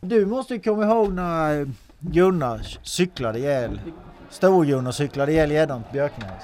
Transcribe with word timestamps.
Du 0.00 0.26
måste 0.26 0.58
komma 0.58 0.84
ihåg 0.84 1.12
när 1.12 1.60
eh, 1.60 1.66
Gunnar 2.00 2.78
cyklade 2.82 3.38
ihjäl, 3.38 3.80
Stor-Gunnar 4.30 4.92
cyklade 4.92 5.32
ihjäl 5.32 5.50
gäddan 5.50 5.82
på 5.82 5.92
Björknäs. 5.92 6.42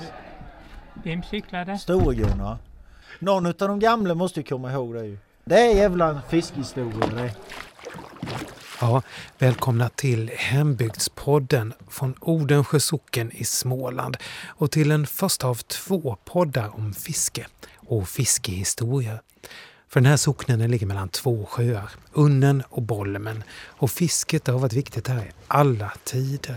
Vem 1.05 1.23
cyklade? 1.23 1.79
Stor-Gunnar. 1.79 2.57
Någon 3.19 3.47
utav 3.47 3.69
de 3.69 3.79
gamla 3.79 4.15
måste 4.15 4.41
ju 4.41 4.47
komma 4.47 4.73
ihåg 4.73 4.95
det 4.95 5.05
ju. 5.05 5.19
Det 5.45 5.61
är 5.61 5.75
jävla 5.75 6.23
fiskhistoria 6.29 7.07
det. 7.07 7.35
Ja, 8.81 9.03
välkomna 9.39 9.89
till 9.89 10.31
Hembygdspodden 10.37 11.73
från 11.89 12.15
Odensjö 12.21 12.81
socken 12.81 13.33
i 13.33 13.45
Småland 13.45 14.17
och 14.47 14.71
till 14.71 14.91
en 14.91 15.07
första 15.07 15.47
av 15.47 15.55
två 15.55 16.17
poddar 16.25 16.71
om 16.75 16.93
fiske 16.93 17.47
och 17.77 18.09
fiskehistorier. 18.09 19.21
För 19.95 20.01
den 20.01 20.11
här 20.11 20.17
socknen 20.17 20.59
den 20.59 20.71
ligger 20.71 20.87
mellan 20.87 21.09
två 21.09 21.45
sjöar, 21.45 21.91
Unnen 22.13 22.63
och 22.69 22.83
Bolmen, 22.83 23.43
och 23.67 23.91
fisket 23.91 24.47
har 24.47 24.59
varit 24.59 24.73
viktigt 24.73 25.09
här 25.09 25.19
i 25.19 25.31
alla 25.49 25.93
tider. 26.05 26.57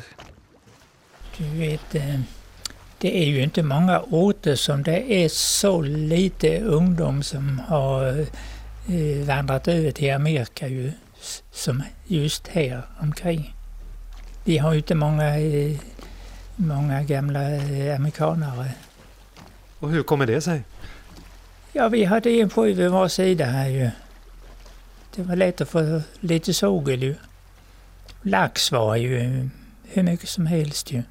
Du 1.37 1.43
vet, 1.43 1.95
eh, 1.95 2.19
det 2.97 3.17
är 3.17 3.25
ju 3.25 3.43
inte 3.43 3.63
många 3.63 3.99
orter 3.99 4.55
som 4.55 4.83
det 4.83 5.13
är 5.13 5.29
så 5.29 5.81
lite 5.81 6.59
ungdom 6.59 7.23
som 7.23 7.59
har 7.59 8.19
eh, 8.87 9.25
vandrat 9.27 9.67
över 9.67 9.91
till 9.91 10.13
Amerika 10.13 10.67
ju, 10.67 10.91
som 11.51 11.83
just 12.05 12.47
här 12.47 12.81
omkring. 12.99 13.55
Vi 14.43 14.57
har 14.57 14.71
ju 14.71 14.77
inte 14.77 14.95
många, 14.95 15.39
eh, 15.39 15.77
många 16.55 17.03
gamla 17.03 17.39
amerikanare. 17.95 18.71
Och 19.79 19.89
hur 19.89 20.03
kommer 20.03 20.25
det 20.25 20.41
sig? 20.41 20.63
Ja, 21.77 21.89
vi 21.89 22.03
hade 22.03 22.29
en 22.29 22.49
sjö 22.49 22.73
vid 22.73 22.91
var 22.91 23.07
sida 23.07 23.45
här 23.45 23.67
ju. 23.67 23.89
Det 25.15 25.23
var 25.23 25.35
lätt 25.35 25.61
att 25.61 25.69
få 25.69 26.01
lite 26.19 26.53
sågel 26.53 27.03
ju. 27.03 27.15
Lax 28.21 28.71
var 28.71 28.95
ju 28.95 29.49
hur 29.83 30.03
mycket 30.03 30.29
som 30.29 30.45
helst 30.45 30.91
ju. 30.91 31.03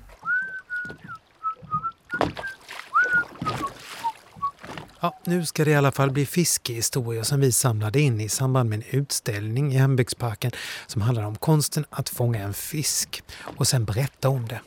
Ja, 5.00 5.20
nu 5.24 5.46
ska 5.46 5.64
det 5.64 5.70
i 5.70 5.74
alla 5.74 5.92
fall 5.92 6.10
bli 6.10 6.26
fiskehistorier 6.26 7.22
som 7.22 7.40
vi 7.40 7.52
samlade 7.52 8.00
in 8.00 8.20
i 8.20 8.28
samband 8.28 8.70
med 8.70 8.76
en 8.76 9.00
utställning 9.00 9.72
i 9.72 9.76
Hembygdsparken 9.76 10.50
som 10.86 11.02
handlar 11.02 11.24
om 11.24 11.36
konsten 11.36 11.84
att 11.90 12.08
fånga 12.08 12.42
en 12.42 12.54
fisk 12.54 13.22
och 13.40 13.66
sen 13.66 13.84
berätta 13.84 14.28
om 14.28 14.48
det. 14.48 14.60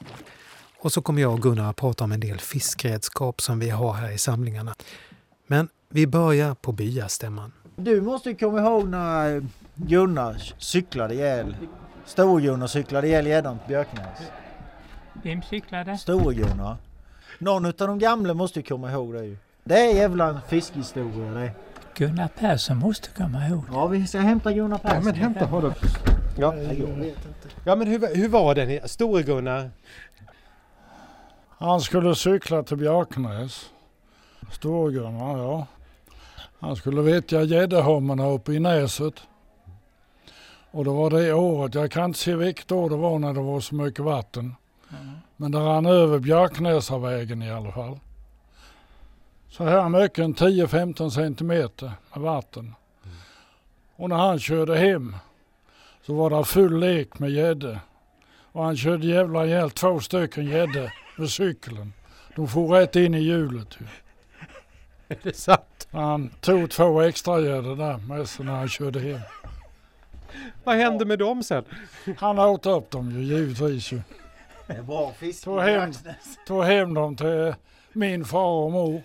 Och 0.80 0.92
så 0.92 1.02
kommer 1.02 1.22
jag 1.22 1.33
och 1.33 1.42
Gunnar 1.42 1.70
att 1.70 1.75
prata 1.75 2.03
om 2.03 2.11
en 2.11 2.20
del 2.20 2.39
fiskredskap 2.39 3.42
som 3.42 3.59
vi 3.59 3.70
har 3.70 3.94
här 3.94 4.11
i 4.11 4.17
samlingarna. 4.17 4.75
Men 5.47 5.70
vi 5.90 6.08
börjar 6.08 6.56
på 6.56 6.72
byastämman. 6.72 7.52
Du 7.76 8.02
måste 8.02 8.34
komma 8.34 8.59
ihåg 8.59 8.88
när 8.90 9.48
Gunnar 9.76 10.54
cyklade 10.58 11.14
ihjäl, 11.14 11.56
Stor-Gunnar 12.06 12.68
cyklade 12.68 13.08
ihjäl 13.08 13.28
gäddan 13.28 13.59
på 13.59 13.68
Björknäs. 13.68 14.20
Vem 15.23 15.42
cyklade? 15.42 15.98
Stor-Gunnar. 15.98 16.76
Någon 17.40 17.66
utav 17.66 17.88
de 17.88 18.00
gamla 18.00 18.34
måste 18.34 18.60
ju 18.60 18.64
komma 18.64 18.92
ihåg 18.92 19.14
det 19.14 19.26
ju. 19.26 19.38
Det 19.64 19.80
är 19.80 19.95
jävla 19.95 20.42
fiskhistoria 20.48 21.32
det. 21.32 21.52
Gunnar 21.95 22.28
Persson 22.28 22.78
måste 22.78 23.10
komma 23.10 23.48
ihåg. 23.48 23.64
Ja, 23.72 23.88
vi 23.88 24.08
ska 24.08 24.20
hämta 24.20 24.54
Gunnar 24.54 24.78
Persson. 24.78 24.98
Ja 24.98 25.04
men 25.04 25.16
hämta 25.16 25.45
honom. 25.45 25.73
Ja, 26.38 26.54
ja 27.66 27.76
men 27.76 27.88
hur, 27.88 28.16
hur 28.16 28.30
var 28.30 28.56
den? 28.56 28.88
Store-Gunnar? 28.88 29.70
Han 31.58 31.82
skulle 31.82 32.16
cykla 32.16 32.64
till 32.64 32.78
Björknäs. 32.78 33.70
Storgunnar, 34.52 35.38
ja. 35.38 35.67
Han 36.59 36.75
skulle 36.75 37.02
vettja 37.02 37.43
gäddehommarna 37.43 38.27
uppe 38.27 38.53
i 38.53 38.59
näset. 38.59 39.13
Och 40.71 40.83
det 40.83 40.89
var 40.89 41.09
det 41.09 41.33
året, 41.33 41.75
jag 41.75 41.91
kan 41.91 42.05
inte 42.05 42.19
se 42.19 42.35
vilket 42.35 42.71
år 42.71 42.89
det 42.89 42.95
var 42.95 43.19
när 43.19 43.33
det 43.33 43.41
var 43.41 43.59
så 43.59 43.75
mycket 43.75 44.05
vatten. 44.05 44.55
Mm. 44.89 45.15
Men 45.35 45.52
det 45.52 45.59
rann 45.59 45.85
över 45.85 46.19
Björknäsavägen 46.19 47.41
i 47.41 47.52
alla 47.52 47.71
fall. 47.71 47.99
Så 49.49 49.64
här 49.64 49.89
mycket, 49.89 50.25
10-15 50.25 51.09
centimeter 51.09 51.92
med 52.14 52.21
vatten. 52.21 52.64
Mm. 53.03 53.17
Och 53.95 54.09
när 54.09 54.15
han 54.15 54.39
körde 54.39 54.77
hem 54.77 55.15
så 56.05 56.14
var 56.14 56.30
det 56.30 56.45
full 56.45 56.80
lek 56.80 57.19
med 57.19 57.31
gädde. 57.31 57.80
Och 58.52 58.64
han 58.64 58.77
körde 58.77 59.08
jävla 59.08 59.45
ihjäl 59.45 59.71
två 59.71 59.99
stycken 59.99 60.45
gädde 60.45 60.93
med 61.17 61.30
cykeln. 61.30 61.93
De 62.36 62.48
for 62.48 62.67
rätt 62.67 62.95
in 62.95 63.15
i 63.15 63.19
hjulet. 63.19 63.77
Är 65.11 65.17
det 65.23 65.36
sant? 65.36 65.87
Han 65.92 66.30
tog 66.42 66.71
två 66.71 67.02
extra 67.02 67.39
gäddor 67.39 67.75
där 67.75 67.97
med 67.97 68.30
sig 68.30 68.45
när 68.45 68.55
han 68.55 68.70
körde 68.70 68.99
hem. 68.99 69.20
Vad 70.64 70.75
hände 70.75 71.05
med 71.05 71.20
dem 71.20 71.43
sen? 71.43 71.64
Han 72.17 72.39
åt 72.39 72.65
upp 72.65 72.92
dem 72.92 73.11
ju 73.11 73.23
givetvis 73.23 73.92
ju. 73.92 74.02
Det 74.67 74.73
är 74.73 74.81
bra 74.81 75.11
fisk 75.11 75.43
tog 75.43 75.59
hem, 75.59 75.93
tog 76.48 76.64
hem 76.64 76.93
dem 76.93 77.15
till 77.15 77.55
min 77.93 78.25
far 78.25 78.65
och 78.65 78.71
mor. 78.71 79.02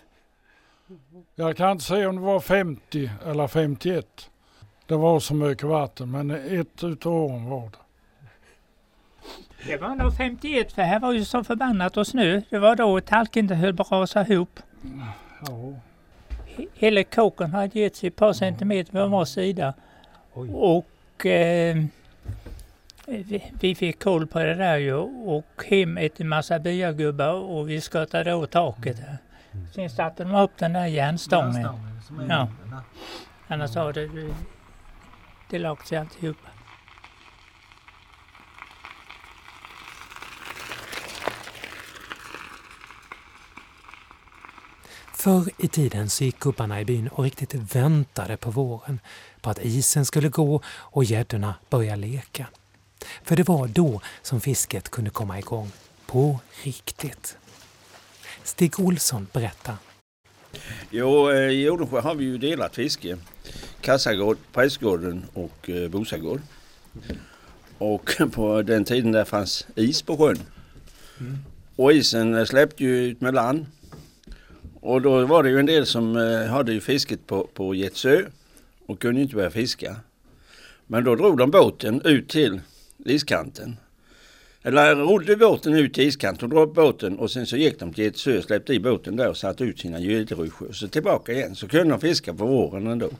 Jag 1.34 1.56
kan 1.56 1.70
inte 1.70 1.84
säga 1.84 2.08
om 2.08 2.16
det 2.16 2.22
var 2.22 2.40
50 2.40 3.10
eller 3.26 3.46
51. 3.46 4.30
Det 4.86 4.96
var 4.96 5.20
så 5.20 5.34
mycket 5.34 5.64
vatten 5.64 6.10
men 6.10 6.30
ett 6.30 6.84
utav 6.84 7.12
åren 7.12 7.44
var 7.44 7.62
det. 7.70 7.78
Det 9.66 9.76
var 9.76 9.94
nog 9.94 10.16
51 10.16 10.72
för 10.72 10.82
här 10.82 11.00
var 11.00 11.12
ju 11.12 11.24
så 11.24 11.44
förbannat 11.44 11.96
och 11.96 12.06
snö. 12.06 12.40
Det 12.50 12.58
var 12.58 12.76
då 12.76 13.00
talken 13.00 13.48
höll 13.48 13.76
på 13.76 13.82
att 13.82 13.92
rasa 13.92 14.26
ihop. 14.26 14.60
Ja. 15.46 15.74
Hela 16.74 17.04
kåken 17.04 17.50
hade 17.50 17.78
gett 17.78 17.96
sig 17.96 18.06
ett 18.06 18.16
par 18.16 18.32
centimeter 18.32 18.92
på 18.92 19.06
var 19.06 19.24
sida. 19.24 19.74
Oj. 20.34 20.50
Och 20.52 21.26
eh, 21.26 21.84
vi, 23.06 23.52
vi, 23.60 23.74
fick 23.74 24.02
koll 24.02 24.26
på 24.26 24.38
det 24.38 24.54
där 24.54 24.76
ju 24.76 24.94
och 24.94 25.64
hem 25.70 25.98
ett 25.98 26.20
en 26.20 26.28
massa 26.28 26.58
byagubbar 26.58 27.32
och 27.32 27.70
vi 27.70 27.80
skottade 27.80 28.34
åt 28.34 28.50
taket. 28.50 28.98
Mm. 28.98 29.16
Mm. 29.52 29.66
Sen 29.74 29.90
satte 29.90 30.24
de 30.24 30.34
upp 30.34 30.50
den 30.58 30.72
där 30.72 30.86
järnstången. 30.86 31.54
järnstången 31.54 32.28
ja. 32.28 32.48
Annars 33.48 33.74
har 33.74 33.92
det, 33.92 34.34
det 35.50 35.58
lagt 35.58 35.86
sig 35.86 35.98
alltihopa. 35.98 36.48
Förr 45.24 45.48
i 45.58 45.68
tiden 45.68 46.10
så 46.10 46.24
gick 46.24 46.40
gubbarna 46.40 46.80
i 46.80 46.84
byn 46.84 47.08
och 47.08 47.24
riktigt 47.24 47.54
väntade 47.54 48.36
på 48.36 48.50
våren, 48.50 49.00
på 49.40 49.50
att 49.50 49.64
isen 49.64 50.04
skulle 50.04 50.28
gå 50.28 50.60
och 50.66 51.04
gäddorna 51.04 51.54
börja 51.70 51.96
leka. 51.96 52.46
För 53.22 53.36
det 53.36 53.48
var 53.48 53.68
då 53.68 54.00
som 54.22 54.40
fisket 54.40 54.88
kunde 54.88 55.10
komma 55.10 55.38
igång, 55.38 55.70
på 56.06 56.40
riktigt. 56.62 57.36
Stig 58.42 58.80
Olsson 58.80 59.26
berättar. 59.32 59.76
Jo, 60.90 61.30
eh, 61.30 61.50
i 61.50 61.70
Odensjö 61.70 62.00
har 62.00 62.14
vi 62.14 62.24
ju 62.24 62.38
delat 62.38 62.74
fiske. 62.74 63.16
Kassagård, 63.80 64.38
Prästgården 64.52 65.24
och 65.34 65.70
eh, 65.70 65.88
Bosagård. 65.88 66.40
Och 67.78 68.10
på 68.32 68.62
den 68.62 68.84
tiden 68.84 69.12
där 69.12 69.24
fanns 69.24 69.66
is 69.74 70.02
på 70.02 70.16
sjön. 70.16 70.38
Mm. 71.20 71.38
Och 71.76 71.92
isen 71.92 72.46
släppte 72.46 72.84
ju 72.84 72.96
ut 72.96 73.20
med 73.20 73.34
land 73.34 73.66
och 74.84 75.02
då 75.02 75.26
var 75.26 75.42
det 75.42 75.50
ju 75.50 75.58
en 75.58 75.66
del 75.66 75.86
som 75.86 76.16
eh, 76.16 76.46
hade 76.46 76.72
ju 76.72 76.80
fisket 76.80 77.26
på, 77.26 77.48
på 77.54 77.74
Getsö 77.74 78.22
och 78.86 79.00
kunde 79.00 79.20
inte 79.20 79.34
börja 79.34 79.50
fiska. 79.50 79.96
Men 80.86 81.04
då 81.04 81.14
drog 81.14 81.38
de 81.38 81.50
båten 81.50 82.00
ut 82.04 82.28
till 82.28 82.60
iskanten. 83.04 83.76
Eller 84.62 84.94
rodde 84.96 85.36
båten 85.36 85.74
ut 85.74 85.94
till 85.94 86.04
iskanten 86.04 86.44
och 86.44 86.50
drog 86.50 86.68
upp 86.68 86.74
båten 86.74 87.18
och 87.18 87.30
sen 87.30 87.46
så 87.46 87.56
gick 87.56 87.80
de 87.80 87.92
till 87.92 88.04
Getsö, 88.04 88.42
släppte 88.42 88.74
i 88.74 88.80
båten 88.80 89.16
där 89.16 89.28
och 89.28 89.36
satte 89.36 89.64
ut 89.64 89.78
sina 89.78 90.00
gyllerysjö. 90.00 90.72
Så 90.72 90.88
tillbaka 90.88 91.32
igen 91.32 91.54
så 91.54 91.68
kunde 91.68 91.90
de 91.94 92.00
fiska 92.00 92.34
på 92.34 92.46
våren 92.46 92.86
ändå. 92.86 93.10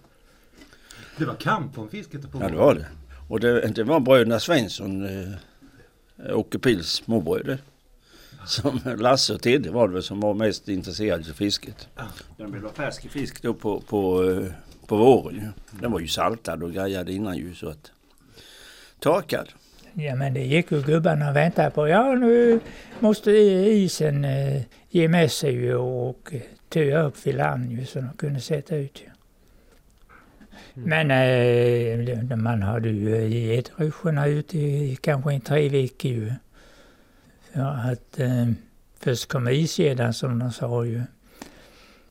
Det 1.19 1.25
var 1.25 1.35
kamp 1.35 1.79
om 1.79 1.89
fisket 1.89 2.33
på 2.33 2.39
våren? 2.39 2.43
Ja 2.43 2.49
det 2.49 2.65
var 2.65 2.75
det. 2.75 2.87
Och 3.29 3.41
det, 3.41 3.61
det 3.67 3.85
var 3.85 4.01
bröderna 4.01 4.41
Svensson, 4.41 5.05
eh, 5.05 6.39
Åke 6.39 6.59
Pils 6.59 6.87
småbröder 6.87 7.59
som 8.47 8.81
Lasse 8.99 9.35
och 9.35 9.43
Tedde 9.43 9.71
var 9.71 9.89
det 9.89 9.95
väl 9.95 10.03
som 10.03 10.21
var 10.21 10.35
mest 10.35 10.69
intresserade 10.69 11.31
av 11.31 11.35
fisket. 11.35 11.89
Den 12.37 12.53
ville 12.53 12.67
ha 12.67 12.73
färsk 12.73 13.11
fisk 13.11 13.43
då 13.43 13.55
på, 13.55 13.81
på, 13.81 14.31
eh, 14.31 14.53
på 14.87 14.97
våren. 14.97 15.53
Den 15.71 15.93
var 15.93 16.01
ju 16.01 16.09
saltad 16.09 16.63
och 16.63 16.73
grejad 16.73 17.09
innan 17.09 17.37
ju 17.37 17.55
så 17.55 17.69
att 17.69 17.91
torkad. 18.99 19.49
Ja 19.93 20.15
men 20.15 20.35
det 20.35 20.41
gick 20.41 20.73
ju 20.73 20.83
gubbarna 20.83 21.31
och 21.31 21.37
väntade 21.37 21.71
på. 21.71 21.89
Ja 21.89 22.15
nu 22.15 22.61
måste 23.01 23.31
isen 23.31 24.25
eh, 24.25 24.63
ge 24.91 25.09
med 25.09 25.31
sig 25.33 25.53
ju 25.53 25.75
och 25.75 26.33
töa 26.69 27.03
upp 27.03 27.27
vid 27.27 27.35
land 27.35 27.73
ju 27.73 27.87
så 27.87 27.99
de 27.99 28.11
kunde 28.17 28.41
sätta 28.41 28.77
ut 28.77 29.03
ju. 29.03 29.11
Mm. 30.77 30.89
Men 30.89 31.11
eh, 31.11 32.37
man 32.37 32.63
hade 32.63 32.89
ju 32.89 33.29
gett 33.29 33.73
ryscherna 33.77 34.27
ute 34.27 34.59
i 34.59 34.99
kanske 35.01 35.33
en 35.33 35.41
tre 35.41 35.69
veckor 35.69 36.11
ju. 36.11 36.33
Ja, 37.57 37.69
att 37.69 38.21
eh, 38.21 38.49
först 39.01 39.29
kom 39.29 39.49
isgäddan 39.49 40.15
som 40.15 40.39
de 40.39 40.53
sa 40.53 40.85
ju. 40.85 41.03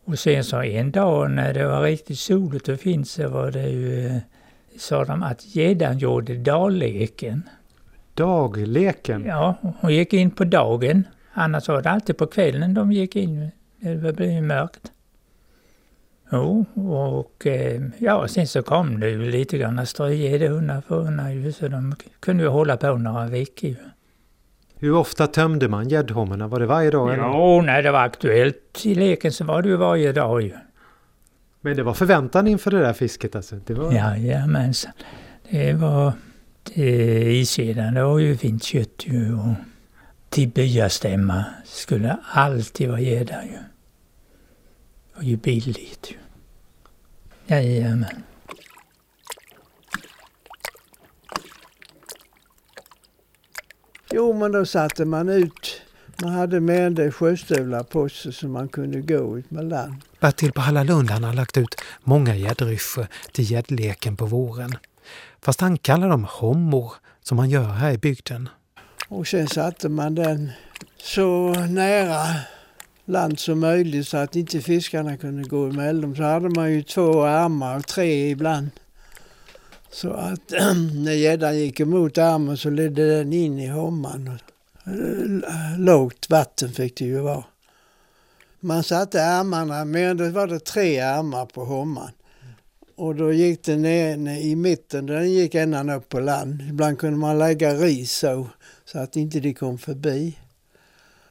Och 0.06 0.19
sen 0.19 0.44
så 0.44 0.62
en 0.62 0.92
dag 0.92 1.31
när 1.31 1.54
det 1.54 1.68
var 1.68 1.81
riktigt 1.81 2.19
soligt 2.19 2.69
och 2.69 2.80
fint 2.80 3.07
så 3.07 3.30
var 3.30 3.51
det 3.51 3.69
ju 3.69 4.22
sa 4.78 5.06
de 5.06 5.24
att 5.24 5.56
gäddan 5.56 5.98
gjorde 5.98 6.38
dagleken. 6.38 7.50
Dagleken? 8.13 9.25
Ja, 9.25 9.56
hon 9.80 9.94
gick 9.94 10.13
in 10.13 10.31
på 10.31 10.44
dagen. 10.44 11.07
Annars 11.34 11.68
var 11.68 11.81
det 11.81 11.89
alltid 11.89 12.18
på 12.18 12.28
kvällen 12.28 12.74
de 12.74 12.92
gick 12.92 13.16
in 13.16 13.51
när 13.80 13.96
det 13.96 14.13
blev 14.13 14.44
mörkt. 14.44 14.92
Jo, 16.31 16.66
och 16.75 17.48
eh, 17.48 17.81
ja, 17.98 18.28
sen 18.28 18.48
så 18.48 18.63
kom 18.63 19.00
det 19.00 19.10
ju 19.10 19.31
lite 19.31 19.57
grann 19.57 19.86
strygädda 19.86 20.48
undan 20.48 20.81
för 20.81 20.96
undan 20.96 21.34
ju, 21.34 21.51
så 21.51 21.68
de 21.68 21.96
kunde 22.19 22.44
ju 22.44 22.50
hålla 22.50 22.78
på 22.78 22.98
några 22.98 23.25
veckor. 23.25 23.75
Hur 24.83 24.95
ofta 24.95 25.27
tömde 25.27 25.68
man 25.68 25.89
gäddhommorna? 25.89 26.47
Var 26.47 26.59
det 26.59 26.65
varje 26.65 26.91
dag? 26.91 27.13
eller? 27.13 27.24
Ja, 27.24 27.62
när 27.62 27.83
det 27.83 27.91
var 27.91 28.03
aktuellt 28.03 28.81
i 28.85 28.95
leken 28.95 29.31
så 29.31 29.44
var 29.44 29.62
det 29.62 29.69
ju 29.69 29.75
varje 29.75 30.12
dag 30.12 30.41
ju. 30.41 30.53
Men 31.62 31.75
det 31.77 31.83
var 31.83 31.94
förväntan 31.94 32.47
inför 32.47 32.71
det 32.71 32.80
där 32.80 32.94
fisket 32.94 33.35
alltså? 33.35 33.56
Det 33.65 33.74
var... 33.74 33.94
Jajamensan. 33.94 34.91
Det 35.50 35.74
var... 35.74 36.13
Det, 36.63 37.39
isgäddan, 37.39 37.94
det 37.94 38.03
var 38.03 38.19
ju 38.19 38.38
fint 38.38 38.63
kött 38.63 39.06
ju. 39.06 39.33
Och 39.33 39.53
till 40.30 40.50
byastämma 40.50 41.45
skulle 41.65 42.18
alltid 42.31 42.89
vara 42.89 43.00
gädda 43.00 43.44
ju. 43.44 43.51
Det 43.51 45.15
var 45.15 45.24
ju 45.24 45.38
billigt 45.38 46.12
ju. 46.12 46.18
Jajamän. 47.56 48.24
Jo, 54.15 54.33
men 54.33 54.51
då 54.51 54.65
satte 54.65 55.06
man 55.06 55.30
ut. 55.30 55.81
Man 56.21 56.31
hade 56.31 56.60
med 56.60 56.88
en 56.88 56.95
del 56.95 57.12
sjöstövlar 57.12 57.83
på 57.83 58.10
sig 58.10 58.33
så 58.33 58.48
man 58.48 58.68
kunde 58.68 59.01
gå 59.01 59.38
ut 59.38 59.51
med 59.51 59.69
land. 59.69 59.95
Bertil 60.19 60.51
på 60.51 60.62
Hallalund 60.62 61.12
han 61.12 61.24
har 61.24 61.33
lagt 61.33 61.57
ut 61.57 61.75
många 62.04 62.36
gäddryssjor 62.36 63.07
till 63.31 63.51
gäddleken 63.51 64.15
på 64.18 64.25
våren. 64.25 64.71
Fast 65.42 65.62
han 65.62 65.77
kallar 65.77 66.10
dem 66.10 66.27
hommor, 66.30 66.94
som 67.24 67.38
man 67.38 67.50
gör 67.50 67.63
här 67.63 67.92
i 67.92 67.98
bygden. 67.98 68.50
Och 69.07 69.27
sen 69.27 69.48
satte 69.48 69.89
man 69.89 70.15
den 70.15 70.51
så 70.98 71.54
nära 71.54 72.25
land 73.06 73.39
som 73.39 73.60
möjligt 73.60 74.07
så 74.07 74.18
att 74.18 74.36
inte 74.36 74.62
fiskarna 74.62 75.18
kunde 75.18 75.44
gå 75.44 75.65
emellan. 75.65 76.15
Så 76.15 76.24
hade 76.24 76.50
man 76.50 76.71
ju 76.71 76.83
två 76.83 77.24
armar 77.24 77.77
och 77.77 77.88
tre 77.88 78.30
ibland. 78.30 78.69
Så 79.94 80.12
att 80.12 80.51
när 80.94 81.13
gäddan 81.13 81.60
gick 81.60 81.80
emot 81.80 82.18
armen 82.18 82.57
så 82.57 82.69
ledde 82.69 83.18
den 83.18 83.34
in 83.34 83.60
i 83.60 83.68
homman. 83.68 84.40
Lågt 85.78 86.30
vatten 86.30 86.72
fick 86.72 86.98
det 86.98 87.06
ju 87.06 87.19
vara. 87.19 87.44
Man 88.60 88.84
satte 88.84 89.25
armarna, 89.25 89.86
men 89.86 90.18
då 90.18 90.30
var 90.30 90.48
det 90.48 90.60
tre 90.60 91.00
armar 91.00 91.45
på 91.45 91.66
homman. 91.66 92.12
Och 92.95 93.16
då 93.16 93.34
gick 93.34 93.63
den 93.63 93.81
ner 93.81 94.38
i 94.42 94.56
mitten, 94.56 95.06
den 95.06 95.31
gick 95.31 95.56
ända 95.56 95.96
upp 95.96 96.10
på 96.10 96.19
land. 96.19 96.62
Ibland 96.69 97.00
kunde 97.00 97.18
man 97.18 97.39
lägga 97.39 97.74
ris 97.74 98.12
så, 98.12 98.48
så 98.86 99.00
att 99.00 99.16
inte 99.16 99.39
de 99.39 99.54
kom 99.54 99.78
förbi. 99.78 100.38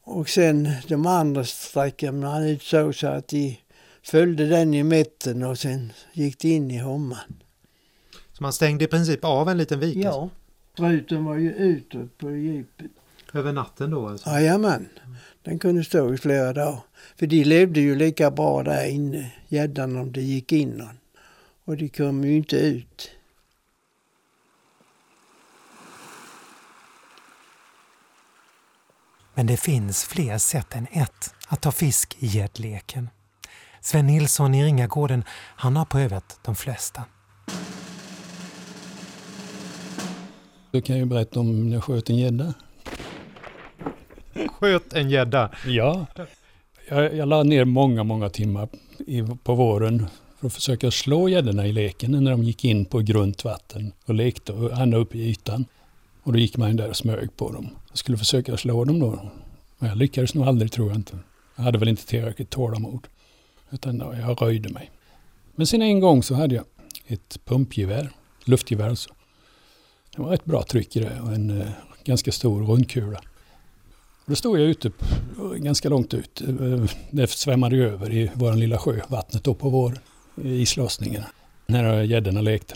Och 0.03 0.29
sen 0.29 0.69
de 0.87 1.05
andra 1.05 1.43
sträckade 1.43 2.11
man 2.11 2.43
ut 2.43 2.61
så, 2.61 2.93
så 2.93 3.07
att 3.07 3.27
de 3.27 3.57
följde 4.03 4.47
den 4.47 4.73
i 4.73 4.83
mitten 4.83 5.43
och 5.43 5.59
sen 5.59 5.93
gick 6.13 6.39
de 6.39 6.47
in 6.47 6.71
i 6.71 6.77
homman. 6.77 7.42
Så 8.33 8.43
man 8.43 8.53
stängde 8.53 8.85
i 8.85 8.87
princip 8.87 9.25
av 9.25 9.49
en 9.49 9.57
liten 9.57 9.79
vik? 9.79 10.05
alltså? 10.05 10.19
Ja. 10.21 10.29
Struten 10.73 11.25
var 11.25 11.35
ju 11.35 11.53
utåt 11.53 12.17
på 12.17 12.31
djupet. 12.31 12.91
Över 13.33 13.53
natten 13.53 13.91
då 13.91 14.07
alltså? 14.07 14.29
Jajamän. 14.29 14.89
Den 15.43 15.59
kunde 15.59 15.83
stå 15.83 16.13
i 16.13 16.17
flera 16.17 16.53
dagar. 16.53 16.79
För 17.15 17.27
de 17.27 17.43
levde 17.43 17.79
ju 17.79 17.95
lika 17.95 18.31
bra 18.31 18.63
där 18.63 18.89
inne, 18.89 19.31
gäddan, 19.47 19.97
om 19.97 20.11
det 20.11 20.21
gick 20.21 20.51
in 20.51 20.69
någon. 20.69 20.97
Och 21.65 21.77
de 21.77 21.89
kom 21.89 22.23
ju 22.23 22.35
inte 22.37 22.55
ut. 22.55 23.11
Men 29.33 29.47
det 29.47 29.57
finns 29.57 30.03
fler 30.03 30.37
sätt 30.37 30.75
än 30.75 30.87
ett 30.91 31.33
att 31.47 31.61
ta 31.61 31.71
fisk 31.71 32.17
i 32.19 32.25
gäddleken. 32.25 33.09
Sven 33.81 34.07
Nilsson 34.07 34.55
i 34.55 34.63
Ringagården, 34.63 35.23
han 35.55 35.75
har 35.75 35.85
prövat 35.85 36.39
de 36.43 36.55
flesta. 36.55 37.03
Jag 40.75 40.85
kan 40.85 40.97
ju 40.97 41.05
berätta 41.05 41.39
om 41.39 41.69
när 41.69 41.73
jag 41.73 41.83
sköt 41.83 42.09
en 42.09 42.17
gädda. 42.17 42.53
Sköt 44.47 44.93
en 44.93 45.09
gädda? 45.09 45.51
Ja. 45.67 46.05
Jag, 46.89 47.15
jag 47.15 47.27
la 47.27 47.43
ner 47.43 47.65
många, 47.65 48.03
många 48.03 48.29
timmar 48.29 48.69
i, 49.07 49.23
på 49.43 49.55
våren 49.55 50.05
för 50.39 50.47
att 50.47 50.53
försöka 50.53 50.91
slå 50.91 51.29
gäddorna 51.29 51.67
i 51.67 51.71
leken 51.71 52.11
när 52.11 52.31
de 52.31 52.43
gick 52.43 52.65
in 52.65 52.85
på 52.85 52.99
grunt 52.99 53.43
vatten 53.43 53.91
och 54.05 54.13
lekte 54.13 54.53
och 54.53 54.71
ända 54.71 54.97
upp 54.97 55.15
i 55.15 55.29
ytan. 55.29 55.65
Och 56.23 56.33
då 56.33 56.39
gick 56.39 56.57
man 56.57 56.75
där 56.75 56.89
och 56.89 56.95
smög 56.95 57.37
på 57.37 57.51
dem. 57.51 57.69
Jag 57.89 57.97
skulle 57.97 58.17
försöka 58.17 58.57
slå 58.57 58.85
dem 58.85 58.99
då. 58.99 59.31
Men 59.79 59.89
jag 59.89 59.97
lyckades 59.97 60.33
nog 60.33 60.47
aldrig 60.47 60.71
tror 60.71 60.87
jag 60.87 60.97
inte. 60.97 61.19
Jag 61.55 61.63
hade 61.63 61.77
väl 61.77 61.87
inte 61.87 62.07
tillräckligt 62.07 62.49
tålamod. 62.49 63.07
Utan 63.71 63.97
då, 63.97 64.15
jag 64.21 64.41
röjde 64.41 64.69
mig. 64.69 64.91
Men 65.55 65.67
sen 65.67 65.81
en 65.81 65.99
gång 65.99 66.23
så 66.23 66.35
hade 66.35 66.55
jag 66.55 66.65
ett 67.07 67.39
pumpgevär, 67.45 68.09
luftgevär 68.45 68.89
alltså. 68.89 69.09
Det 70.15 70.21
var 70.21 70.33
ett 70.33 70.45
bra 70.45 70.63
tryck 70.63 70.95
i 70.95 70.99
det 70.99 71.21
och 71.21 71.33
en 71.33 71.61
eh, 71.61 71.67
ganska 72.03 72.31
stor 72.31 72.63
rundkula. 72.63 73.21
Då 74.25 74.35
stod 74.35 74.59
jag 74.59 74.67
ute, 74.67 74.91
ganska 75.55 75.89
långt 75.89 76.13
ut. 76.13 76.41
Eh, 76.41 76.85
det 77.11 77.29
svämmade 77.29 77.75
ju 77.75 77.89
över 77.89 78.13
i 78.13 78.31
vår 78.33 78.53
lilla 78.53 78.77
sjö, 78.77 78.99
vattnet 79.07 79.43
då 79.43 79.53
på 79.53 79.69
våren, 79.69 79.99
i 80.43 80.61
islossningen. 80.61 81.23
När 81.67 82.03
gäddorna 82.03 82.41
lekte. 82.41 82.75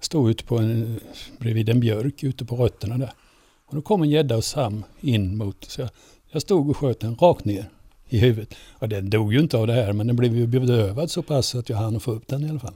Stod 0.00 0.30
ute 0.30 0.44
på 0.44 0.58
en, 0.58 1.00
bredvid 1.38 1.68
en 1.68 1.80
björk 1.80 2.22
ute 2.22 2.44
på 2.44 2.56
rötterna 2.56 2.98
där. 2.98 3.12
Och 3.66 3.74
då 3.74 3.82
kom 3.82 4.02
en 4.02 4.10
gädda 4.10 4.36
och 4.36 4.44
sam 4.44 4.84
in 5.00 5.36
mot, 5.36 5.64
så 5.64 5.80
jag, 5.80 5.90
jag 6.30 6.42
stod 6.42 6.70
och 6.70 6.76
sköt 6.76 7.00
den 7.00 7.16
rakt 7.16 7.44
ner 7.44 7.70
i 8.08 8.18
huvudet. 8.18 8.54
Och 8.72 8.88
den 8.88 9.10
dog 9.10 9.32
ju 9.32 9.40
inte 9.40 9.58
av 9.58 9.66
det 9.66 9.72
här 9.72 9.92
men 9.92 10.06
den 10.06 10.16
blev 10.16 10.36
ju 10.36 10.46
bedövad 10.46 11.10
så 11.10 11.22
pass 11.22 11.54
att 11.54 11.68
jag 11.68 11.76
hann 11.76 12.00
få 12.00 12.12
upp 12.12 12.28
den 12.28 12.44
i 12.44 12.50
alla 12.50 12.60
fall. 12.60 12.74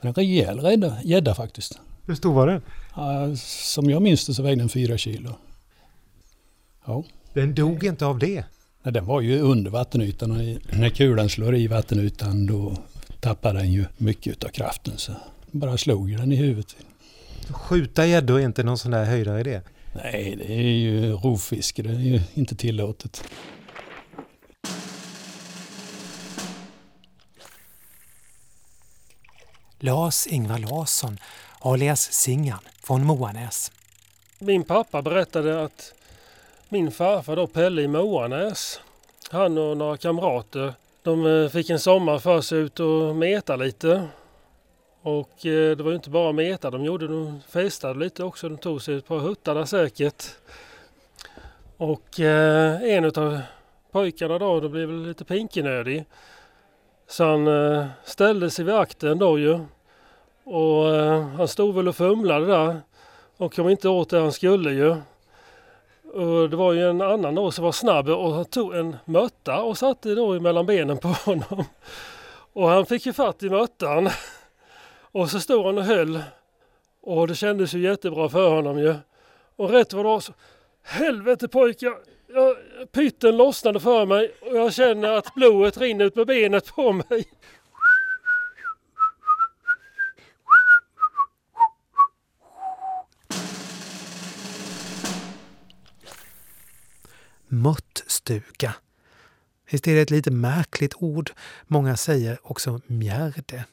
En 0.00 0.14
rejäl 0.14 0.92
gädda 1.04 1.34
faktiskt. 1.34 1.80
Hur 2.06 2.14
stor 2.14 2.34
var 2.34 2.46
den? 2.46 2.62
Som 3.36 3.90
jag 3.90 4.02
minns 4.02 4.26
det 4.26 4.34
så 4.34 4.42
vägde 4.42 4.62
den 4.62 4.68
fyra 4.68 4.98
kilo. 4.98 5.34
Ja, 6.86 7.04
Den 7.32 7.54
dog 7.54 7.84
inte 7.84 8.06
av 8.06 8.18
det. 8.18 8.44
nej, 8.82 8.92
den 8.92 9.06
var 9.06 9.20
ju 9.20 9.40
under 9.40 9.70
vattenytan 9.70 10.30
och 10.30 10.36
när 10.78 10.88
kulan 10.90 11.28
slår 11.28 11.56
i 11.56 11.66
vattenytan 11.66 12.46
då 12.46 12.76
tappar 13.20 13.54
den 13.54 13.72
ju 13.72 13.84
mycket 13.96 14.44
av 14.44 14.48
kraften. 14.48 14.98
Så 14.98 15.12
bara 15.50 15.78
slog 15.78 16.16
den 16.18 16.32
i 16.32 16.36
huvudet. 16.36 16.76
Skjuta 17.50 18.06
gäddor 18.06 18.40
är 18.40 18.44
inte 18.44 18.62
någon 18.62 18.78
sån 18.78 18.90
där 18.90 19.04
höjdare 19.04 19.40
idé. 19.40 19.60
Nej, 19.94 20.36
det 20.38 20.52
är 20.54 20.62
ju 20.62 21.12
rovfiske, 21.12 21.82
det 21.82 21.90
är 21.90 21.98
ju 22.00 22.20
inte 22.34 22.56
tillåtet. 22.56 23.24
Lars-Ingvar 29.80 30.58
Larsson, 30.58 31.18
alias 31.60 32.12
Singan 32.12 32.60
från 32.82 33.04
Moanäs. 33.04 33.72
Min 34.38 34.64
pappa 34.64 35.02
berättade 35.02 35.64
att 35.64 35.94
min 36.68 36.90
farfar 36.92 37.36
då 37.36 37.46
Pelle 37.46 37.82
i 37.82 37.88
Moanäs, 37.88 38.80
han 39.30 39.58
och 39.58 39.76
några 39.76 39.96
kamrater, 39.96 40.74
de 41.02 41.26
eh, 41.26 41.48
fick 41.48 41.70
en 41.70 41.78
sommar 41.78 42.18
för 42.18 42.40
sig 42.40 42.58
ut 42.58 42.80
och 42.80 43.16
meta 43.16 43.56
lite. 43.56 44.08
Och 45.02 45.46
eh, 45.46 45.76
det 45.76 45.82
var 45.82 45.90
ju 45.90 45.96
inte 45.96 46.10
bara 46.10 46.32
meta 46.32 46.70
de 46.70 46.84
gjorde, 46.84 47.06
de 47.06 47.40
festade 47.48 47.98
lite 47.98 48.24
också. 48.24 48.48
De 48.48 48.58
tog 48.58 48.82
sig 48.82 48.96
ett 48.96 49.06
par 49.06 49.18
huttar 49.18 49.54
där 49.54 49.64
säkert. 49.64 50.24
Och 51.76 52.20
eh, 52.20 52.82
en 52.82 53.04
av 53.04 53.40
pojkarna 53.92 54.38
då, 54.38 54.60
då 54.60 54.68
blev 54.68 54.88
väl 54.88 55.02
lite 55.02 55.24
pinkenödig. 55.24 56.04
Så 57.08 57.24
han 57.24 57.48
ställde 58.04 58.50
sig 58.50 58.64
vid 58.64 58.74
akten 58.74 59.18
då 59.18 59.38
ju. 59.38 59.60
Och 60.48 60.94
eh, 60.94 61.22
han 61.22 61.48
stod 61.48 61.74
väl 61.74 61.88
och 61.88 61.96
fumlade 61.96 62.46
där 62.46 62.80
och 63.36 63.54
kom 63.54 63.68
inte 63.68 63.88
åt 63.88 64.10
det 64.10 64.20
han 64.20 64.32
skulle 64.32 64.70
ju. 64.70 64.90
Och 66.12 66.50
det 66.50 66.56
var 66.56 66.72
ju 66.72 66.90
en 66.90 67.00
annan 67.00 67.34
då 67.34 67.50
som 67.50 67.64
var 67.64 67.72
snabb 67.72 68.08
och 68.08 68.32
han 68.32 68.44
tog 68.44 68.74
en 68.74 68.96
mötta 69.04 69.62
och 69.62 69.78
satte 69.78 70.14
då 70.14 70.40
mellan 70.40 70.66
benen 70.66 70.98
på 70.98 71.08
honom. 71.24 71.64
Och 72.52 72.68
han 72.68 72.86
fick 72.86 73.06
ju 73.06 73.12
fatt 73.12 73.42
i 73.42 73.50
möttan. 73.50 74.10
Och 75.00 75.30
så 75.30 75.40
stod 75.40 75.66
han 75.66 75.78
och 75.78 75.84
höll. 75.84 76.22
Och 77.02 77.28
det 77.28 77.34
kändes 77.34 77.74
ju 77.74 77.80
jättebra 77.80 78.28
för 78.28 78.48
honom 78.50 78.78
ju. 78.78 78.94
Och 79.56 79.70
rätt 79.70 79.92
vad 79.92 80.04
det 80.04 80.08
var 80.08 80.20
så 80.20 80.32
Helvete 80.82 81.48
pojkar! 81.48 81.94
Jag, 82.28 82.56
pytten 82.92 83.36
lossnade 83.36 83.80
för 83.80 84.06
mig 84.06 84.34
och 84.40 84.56
jag 84.56 84.74
känner 84.74 85.08
att 85.08 85.34
blodet 85.34 85.78
rinner 85.78 86.04
ut 86.04 86.16
med 86.16 86.26
benet 86.26 86.74
på 86.74 86.92
mig. 86.92 87.24
Mörtstuga. 97.48 98.74
Visst 99.70 99.88
är 99.88 99.94
det 99.94 100.00
ett 100.00 100.10
lite 100.10 100.30
märkligt 100.30 100.94
ord? 100.96 101.30
Många 101.66 101.96
säger 101.96 102.38
också 102.42 102.80
mjärde. 102.86 103.64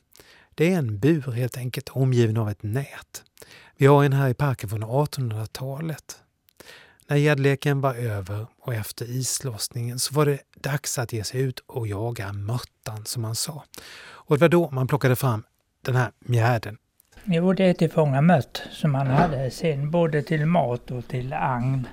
Det 0.55 0.73
är 0.73 0.77
en 0.77 0.99
bur 0.99 1.31
helt 1.31 1.57
enkelt 1.57 1.89
omgiven 1.89 2.37
av 2.37 2.49
ett 2.49 2.63
nät. 2.63 3.23
Vi 3.77 3.85
har 3.85 4.03
en 4.03 4.13
här 4.13 4.29
i 4.29 4.33
parken 4.33 4.69
från 4.69 4.83
1800-talet. 4.83 6.19
När 7.07 7.17
gäddleken 7.17 7.81
var 7.81 7.95
över 7.95 8.47
och 8.61 8.73
efter 8.73 9.05
islossningen 9.09 9.99
så 9.99 10.13
var 10.13 10.25
det 10.25 10.39
dags 10.55 10.97
att 10.97 11.13
ge 11.13 11.23
sig 11.23 11.41
ut 11.41 11.59
och 11.59 11.87
jaga 11.87 12.33
mörtan 12.33 13.05
som 13.05 13.21
man 13.21 13.35
sa. 13.35 13.63
Och 14.03 14.37
det 14.37 14.41
var 14.41 14.49
då 14.49 14.69
man 14.71 14.87
plockade 14.87 15.15
fram 15.15 15.43
den 15.81 15.95
här 15.95 16.11
mjärden. 16.19 16.77
Jo, 17.23 17.53
det 17.53 17.63
är 17.63 17.73
till 17.73 17.91
fånga 17.91 18.21
mött 18.21 18.61
som 18.71 18.91
man 18.91 19.07
hade 19.07 19.51
sen 19.51 19.91
både 19.91 20.23
till 20.23 20.45
mat 20.45 20.91
och 20.91 21.07
till 21.07 21.33
agn. 21.33 21.87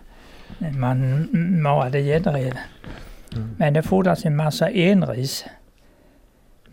Man 0.58 1.28
malade 1.62 2.00
gäddrev. 2.00 2.54
Mm. 3.32 3.56
Men 3.58 3.74
det 3.74 3.82
fordras 3.82 4.24
en 4.24 4.36
massa 4.36 4.70
enris. 4.70 5.44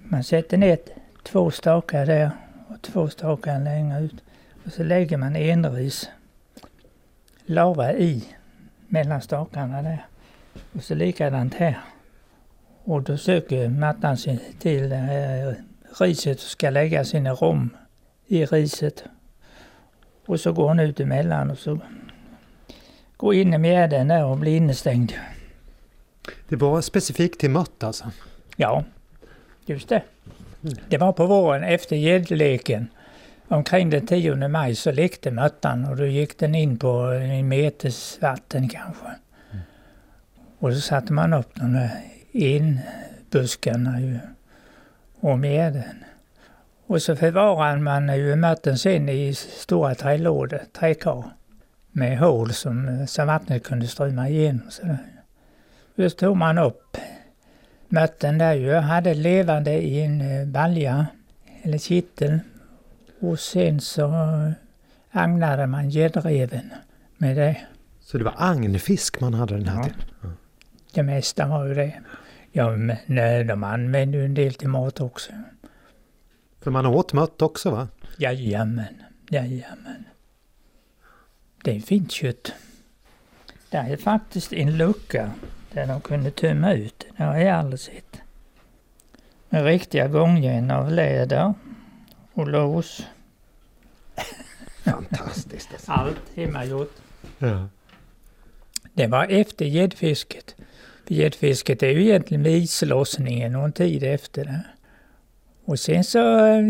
Man 0.03 0.23
sätter 0.23 0.57
ner 0.57 0.77
två 1.23 1.51
stakar 1.51 2.05
där 2.05 2.31
och 2.67 2.81
två 2.81 3.09
stakar 3.09 3.59
längre 3.59 3.99
ut. 3.99 4.23
Och 4.65 4.71
så 4.71 4.83
lägger 4.83 5.17
man 5.17 5.35
enris 5.35 6.09
lava 7.45 7.93
i 7.93 8.23
mellan 8.87 9.21
stakarna 9.21 9.81
där. 9.81 10.05
Och 10.73 10.83
så 10.83 10.95
likadant 10.95 11.53
här. 11.53 11.77
Och 12.83 13.03
då 13.03 13.17
söker 13.17 13.69
mattan 13.69 14.17
sig 14.17 14.39
till 14.59 14.91
eh, 14.91 15.53
riset 15.99 16.37
och 16.37 16.43
ska 16.43 16.69
lägga 16.69 17.05
sin 17.05 17.27
rom 17.27 17.69
i 18.27 18.45
riset. 18.45 19.03
Och 20.25 20.39
så 20.39 20.53
går 20.53 20.67
hon 20.67 20.79
ut 20.79 20.99
emellan 20.99 21.51
och 21.51 21.57
så 21.57 21.79
går 23.17 23.33
in 23.33 23.53
i 23.53 23.57
mjäden 23.57 24.07
där 24.07 24.25
och 24.25 24.37
blir 24.37 24.57
innestängd. 24.57 25.13
Det 26.49 26.55
var 26.55 26.81
specifikt 26.81 27.39
till 27.39 27.49
mört 27.49 27.83
alltså? 27.83 28.11
Ja, 28.55 28.83
just 29.65 29.89
det. 29.89 30.03
Mm. 30.63 30.75
Det 30.89 30.97
var 30.97 31.13
på 31.13 31.25
våren 31.25 31.63
efter 31.63 31.95
gäddleken. 31.95 32.87
Omkring 33.47 33.89
den 33.89 34.07
10 34.07 34.47
maj 34.47 34.75
så 34.75 34.91
lekte 34.91 35.31
möttan 35.31 35.85
och 35.85 35.97
då 35.97 36.05
gick 36.05 36.39
den 36.39 36.55
in 36.55 36.77
på 36.77 36.89
en 36.89 37.47
meters 37.47 38.21
vatten 38.21 38.69
kanske. 38.69 39.05
Mm. 39.51 39.63
Och 40.59 40.73
så 40.73 40.81
satte 40.81 41.13
man 41.13 41.33
upp 41.33 41.49
de 41.53 41.73
där 41.73 41.91
enbuskarna 42.33 44.01
ju 44.01 44.19
om 45.19 45.41
gärden. 45.41 46.03
Och 46.87 47.01
så 47.01 47.15
förvarade 47.15 47.81
man 47.81 48.17
ju 48.17 48.35
mötten 48.35 48.77
sen 48.77 49.09
i 49.09 49.33
stora 49.33 49.95
trälådor, 49.95 50.61
träkar 50.73 51.23
med 51.91 52.19
hål 52.19 52.53
som, 52.53 53.07
så 53.07 53.25
vattnet 53.25 53.63
kunde 53.63 53.87
strömma 53.87 54.29
igenom. 54.29 54.71
Så, 54.71 54.97
så 55.97 56.09
tog 56.09 56.37
man 56.37 56.57
upp 56.57 56.97
mötten 57.89 58.37
där 58.37 58.53
ju, 58.53 58.73
hade 58.73 59.13
levande 59.13 59.71
i 59.71 60.01
en 60.01 60.21
eh, 60.21 60.47
balja 60.47 61.07
eller 61.61 61.77
kittel 61.77 62.39
och 63.19 63.39
sen 63.39 63.81
så 63.81 64.11
agnade 65.11 65.67
man 65.67 65.89
gäddreven 65.89 66.73
med 67.17 67.37
det. 67.37 67.57
Så 67.99 68.17
det 68.17 68.23
var 68.23 68.33
agnfisk 68.37 69.21
man 69.21 69.33
hade 69.33 69.57
den 69.57 69.67
här 69.67 69.77
ja. 69.77 69.83
tiden? 69.83 70.01
Ja. 70.21 70.29
Det 70.93 71.03
mesta 71.03 71.47
var 71.47 71.65
ju 71.65 71.73
det. 71.73 71.93
Ja, 72.51 72.75
men 72.75 73.47
de 73.47 73.63
använde 73.63 74.17
ju 74.17 74.25
en 74.25 74.33
del 74.33 74.53
till 74.53 74.69
mat 74.69 75.01
också. 75.01 75.31
För 76.61 76.71
man 76.71 76.85
åt 76.85 77.13
mött 77.13 77.41
också 77.41 77.71
va? 77.71 77.87
Jajamän, 78.17 78.95
jajamän. 79.29 80.05
Det 81.63 81.75
är 81.75 81.79
fint 81.79 82.11
kött. 82.11 82.53
Det 83.69 83.77
är 83.77 83.97
faktiskt 83.97 84.53
en 84.53 84.77
lucka 84.77 85.31
där 85.71 85.87
de 85.87 86.01
kunde 86.01 86.31
tömma 86.31 86.73
ut. 86.73 87.05
Det 87.17 87.23
har 87.23 87.37
jag 87.37 87.59
aldrig 87.59 87.79
sett. 87.79 88.21
Med 89.49 89.65
riktiga 89.65 90.07
gångjärn 90.07 90.71
av 90.71 90.91
läder 90.91 91.53
och 92.33 92.47
lås. 92.47 93.05
Fantastiskt. 94.83 95.69
Alltså. 95.73 95.91
Allt 95.91 96.21
hemmagjort. 96.35 96.95
Ja. 97.37 97.67
Det 98.93 99.07
var 99.07 99.27
efter 99.27 99.65
gäddfisket. 99.65 100.55
Gäddfisket 101.07 101.83
är 101.83 101.89
ju 101.89 102.01
egentligen 102.01 102.41
med 102.41 102.51
islossningen 102.51 103.55
och 103.55 103.65
en 103.65 103.71
tid 103.71 104.03
efter 104.03 104.45
det. 104.45 104.63
Och 105.65 105.79
sen 105.79 106.03
så 106.03 106.19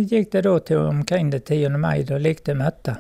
gick 0.10 0.32
det 0.32 0.42
då 0.42 0.60
till 0.60 0.78
omkring 0.78 1.30
den 1.30 1.42
10 1.42 1.70
maj, 1.70 2.04
då 2.04 2.18
lekte 2.18 2.54
mattan. 2.54 2.96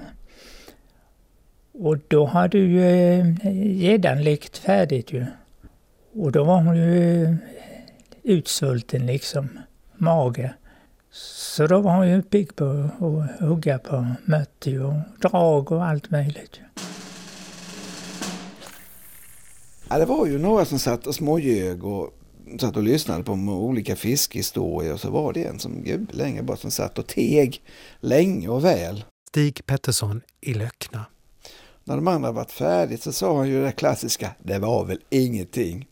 Och 1.80 1.98
då 2.08 2.26
hade 2.26 2.58
ju 2.58 2.82
eh, 2.82 3.26
gäddan 3.84 4.24
lekt 4.24 4.58
färdigt 4.58 5.14
ju. 5.14 5.26
Och 6.14 6.32
då 6.32 6.44
var 6.44 6.62
hon 6.62 6.76
ju 6.76 7.38
utsvulten 8.24 9.06
liksom, 9.06 9.60
mage. 9.98 10.54
Så 11.12 11.68
då 11.68 11.80
var 11.80 11.96
hon 11.96 12.10
ju 12.10 12.22
pigg 12.22 12.56
på 12.56 12.90
att 13.00 13.40
hugga 13.40 13.80
på 13.80 14.08
mött 14.26 14.68
och 14.68 15.30
drag 15.30 15.72
och 15.72 15.86
allt 15.86 16.12
möjligt. 16.12 16.60
Ja, 19.90 19.98
det 19.98 20.06
var 20.06 20.28
ju 20.28 20.40
några 20.40 20.66
som 20.66 20.80
satt 20.80 21.08
och 21.08 21.16
småljög 21.16 21.84
och 21.84 22.14
satt 22.60 22.78
och 22.78 22.84
lyssnade 22.84 23.24
på 23.24 23.32
olika 23.34 23.96
fiskhistorier 23.96 24.94
och 24.94 25.00
så 25.00 25.10
var 25.10 25.34
det 25.34 25.44
en 25.44 25.60
som 25.60 25.84
gud 25.84 26.10
länge 26.14 26.44
bara 26.44 26.58
som 26.58 26.72
satt 26.72 27.00
och 27.00 27.08
teg 27.08 27.62
länge 28.00 28.48
och 28.48 28.66
väl. 28.66 29.06
Stig 29.30 29.66
Pettersson 29.66 30.22
i 30.42 30.54
Löckna. 30.54 31.06
När 31.88 31.96
de 31.96 32.08
andra 32.08 32.32
varit 32.32 32.52
färdigt 32.52 33.04
så 33.04 33.12
sa 33.12 33.38
han 33.38 33.50
ju 33.50 33.64
det 33.64 33.72
klassiska, 33.72 34.32
det 34.44 34.60
var 34.60 34.86
väl 34.86 35.00
ingenting. 35.10 35.88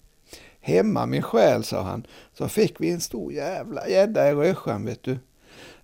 Hemma 0.60 1.06
min 1.06 1.22
själ, 1.22 1.64
sa 1.64 1.82
han, 1.82 2.08
så 2.38 2.48
fick 2.48 2.82
vi 2.82 2.90
en 2.90 3.02
stor 3.02 3.34
jävla 3.34 3.88
gädda 3.88 4.30
i 4.30 4.34
Rösjön, 4.34 4.86
vet 4.86 5.04
du. 5.04 5.18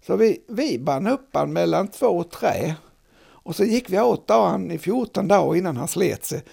Så 0.05 0.15
vi, 0.15 0.41
vi 0.47 0.79
band 0.79 1.07
upp 1.07 1.29
han 1.33 1.53
mellan 1.53 1.87
två 1.87 2.23
trä 2.23 2.75
och 3.21 3.55
så 3.55 3.63
gick 3.63 3.89
vi 3.89 3.99
åt 3.99 4.29
han 4.29 4.71
i 4.71 4.77
14 4.77 5.27
dagar 5.27 5.55
innan 5.55 5.77
han 5.77 5.87
slet 5.87 6.25
sig. 6.25 6.43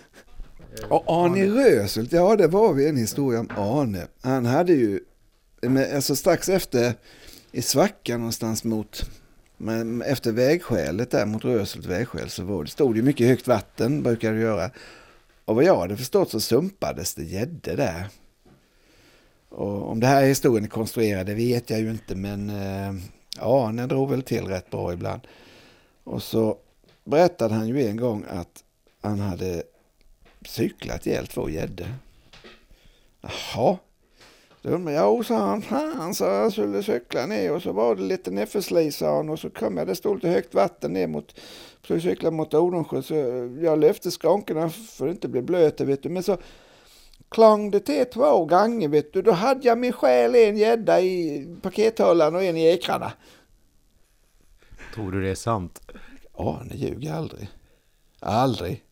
Och 0.89 1.05
Arne 1.07 1.47
Rösult, 1.47 2.13
ja 2.13 2.37
det 2.37 2.47
var 2.47 2.73
vi 2.73 2.89
en 2.89 2.97
historia 2.97 3.41
om 3.41 3.49
Arne. 3.57 4.07
Han 4.21 4.47
hade 4.47 4.73
ju, 4.73 5.01
alltså 5.95 6.17
strax 6.17 6.49
efter 6.49 6.95
i 7.53 7.63
svackan 7.63 8.21
någonstans 8.21 8.65
mot, 8.65 9.11
men 9.59 10.03
efter 10.03 10.33
vägskälet 10.33 11.11
där 11.11 11.27
mot 11.27 11.45
Röselt 11.45 11.87
vägskäl 11.87 12.31
så 12.31 12.43
var 12.43 12.65
det, 12.65 12.71
stod 12.71 12.95
det 12.95 13.03
mycket 13.03 13.27
högt 13.27 13.47
vatten, 13.47 14.03
brukar 14.03 14.33
det 14.33 14.41
göra. 14.41 14.71
Och 15.45 15.55
vad 15.55 15.65
jag 15.65 15.81
hade 15.81 15.97
förstått 15.97 16.31
så 16.31 16.41
sumpades 16.41 17.15
det 17.15 17.25
gädde 17.25 17.77
där. 17.77 18.09
Och 19.49 19.91
om 19.91 20.01
det 20.01 20.07
här 20.07 20.25
historien 20.25 20.65
är 20.65 20.69
konstruerad 20.69 21.27
det 21.27 21.35
vet 21.35 21.71
jag 21.71 21.81
ju 21.81 21.91
inte 21.91 22.15
men 22.15 22.51
eh, 22.51 23.03
ja, 23.37 23.73
den 23.75 23.89
drog 23.89 24.11
väl 24.11 24.23
till 24.23 24.45
rätt 24.45 24.71
bra 24.71 24.93
ibland. 24.93 25.21
Och 26.05 26.23
så 26.23 26.59
berättade 27.05 27.55
han 27.55 27.69
ju 27.69 27.87
en 27.87 27.97
gång 27.97 28.25
att 28.29 28.65
han 29.01 29.21
hade 29.21 29.63
cyklat 30.47 31.07
ihjäl 31.07 31.27
två 31.27 31.51
gäddor. 31.51 31.95
Jaha. 33.21 33.79
Ja, 34.71 35.23
sa 35.23 35.37
han. 35.37 35.63
Han 35.97 36.15
sa 36.15 36.27
jag 36.27 36.53
skulle 36.53 36.83
cykla 36.83 37.27
ner 37.27 37.53
och 37.53 37.63
så 37.63 37.73
var 37.73 37.97
det 37.97 38.03
lite 38.03 38.31
nedförslis 38.31 38.97
sa 38.97 39.17
han 39.17 39.29
och 39.29 39.39
så 39.39 39.51
kom 39.51 39.77
jag, 39.77 39.87
det 39.87 39.97
stod 39.97 40.15
lite 40.15 40.29
högt 40.29 40.55
vatten 40.55 40.93
ner 40.93 41.07
mot, 41.07 41.41
så 41.87 42.01
cykla 42.01 42.31
mot 42.31 42.55
Odensjö 42.55 43.03
så 43.03 43.15
jag 43.63 43.79
lyfte 43.79 44.11
skankorna 44.11 44.71
för 44.71 45.07
att 45.07 45.15
inte 45.15 45.29
bli 45.29 45.43
blöt 45.43 45.81
vet 45.81 46.03
du. 46.03 46.09
Men 46.09 46.23
så 46.23 46.39
klang 47.29 47.71
det 47.71 47.81
till 47.81 48.05
två 48.05 48.45
gånger 48.45 48.89
vet 48.89 49.13
du. 49.13 49.23
Då 49.23 49.33
hade 49.33 49.69
jag 49.69 49.79
min 49.79 49.93
själ 49.93 50.35
en 50.35 50.57
gädda 50.57 51.01
i 51.01 51.47
pakethållaren 51.63 52.35
och 52.35 52.43
en 52.43 52.57
i 52.57 52.67
ekrarna. 52.67 53.13
Tror 54.95 55.13
du 55.13 55.23
det 55.23 55.31
är 55.31 55.35
sant? 55.35 55.93
Ja, 56.37 56.63
det 56.71 56.77
ljuger 56.77 57.15
aldrig. 57.15 57.49
Aldrig. 58.21 58.85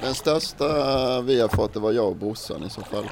Den 0.00 0.14
största 0.14 1.20
vi 1.20 1.40
har 1.40 1.48
fått 1.48 1.72
det 1.74 1.80
var 1.80 1.92
jag 1.92 2.08
och 2.08 2.16
brorsan 2.16 2.64
i 2.64 2.70
så 2.70 2.80
fall. 2.80 3.10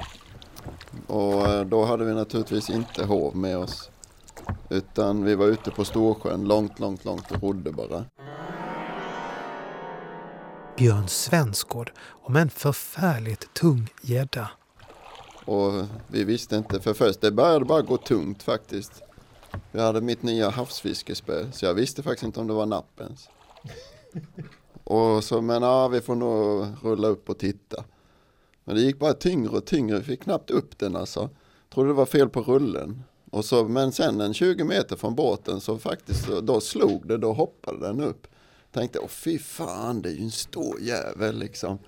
Och 1.06 1.48
eh, 1.48 1.64
då 1.64 1.84
hade 1.84 2.04
vi 2.04 2.14
naturligtvis 2.14 2.70
inte 2.70 3.04
hov 3.04 3.36
med 3.36 3.58
oss. 3.58 3.90
Utan 4.68 5.24
vi 5.24 5.34
var 5.34 5.46
ute 5.46 5.70
på 5.70 5.84
Storsjön 5.84 6.44
långt, 6.44 6.78
långt, 6.78 7.04
långt 7.04 7.30
och 7.30 7.42
rodde 7.42 7.72
bara. 7.72 8.04
Björn 10.76 11.08
Svensgård 11.08 11.92
om 12.08 12.36
en 12.36 12.50
förfärligt 12.50 13.54
tung 13.54 13.88
gädda. 14.02 14.50
Och 15.44 15.72
vi 16.08 16.24
visste 16.24 16.56
inte, 16.56 16.80
för 16.80 16.94
först 16.94 17.20
det 17.20 17.30
började 17.30 17.64
bara 17.64 17.82
gå 17.82 17.96
tungt 17.96 18.42
faktiskt. 18.42 19.02
Jag 19.72 19.82
hade 19.82 20.00
mitt 20.00 20.22
nya 20.22 20.50
havsfiskespö, 20.50 21.52
så 21.52 21.66
jag 21.66 21.74
visste 21.74 22.02
faktiskt 22.02 22.24
inte 22.24 22.40
om 22.40 22.46
det 22.46 22.54
var 22.54 22.66
napp 22.66 23.00
ens. 23.00 23.28
Och 24.86 25.24
så, 25.24 25.40
men 25.40 25.62
ja, 25.62 25.88
vi 25.88 26.00
får 26.00 26.14
nog 26.14 26.66
rulla 26.82 27.08
upp 27.08 27.30
och 27.30 27.38
titta. 27.38 27.84
Men 28.64 28.76
det 28.76 28.82
gick 28.82 28.98
bara 28.98 29.12
tyngre 29.12 29.56
och 29.56 29.66
tyngre, 29.66 29.98
vi 29.98 30.04
fick 30.04 30.22
knappt 30.22 30.50
upp 30.50 30.78
den 30.78 30.96
alltså. 30.96 31.30
Trodde 31.74 31.88
det 31.88 31.94
var 31.94 32.06
fel 32.06 32.28
på 32.28 32.40
rullen. 32.40 33.02
Och 33.30 33.44
så, 33.44 33.64
men 33.64 33.92
sen 33.92 34.20
en 34.20 34.34
20 34.34 34.64
meter 34.64 34.96
från 34.96 35.14
båten 35.14 35.60
så 35.60 35.78
faktiskt, 35.78 36.28
då 36.42 36.60
slog 36.60 37.08
det, 37.08 37.18
då 37.18 37.32
hoppade 37.32 37.86
den 37.86 38.00
upp. 38.00 38.26
Tänkte, 38.72 38.98
åh 38.98 39.08
fy 39.08 39.38
fan, 39.38 40.02
det 40.02 40.08
är 40.08 40.12
ju 40.12 40.22
en 40.22 40.30
stor 40.30 40.80
jävel 40.80 41.38
liksom. 41.38 41.78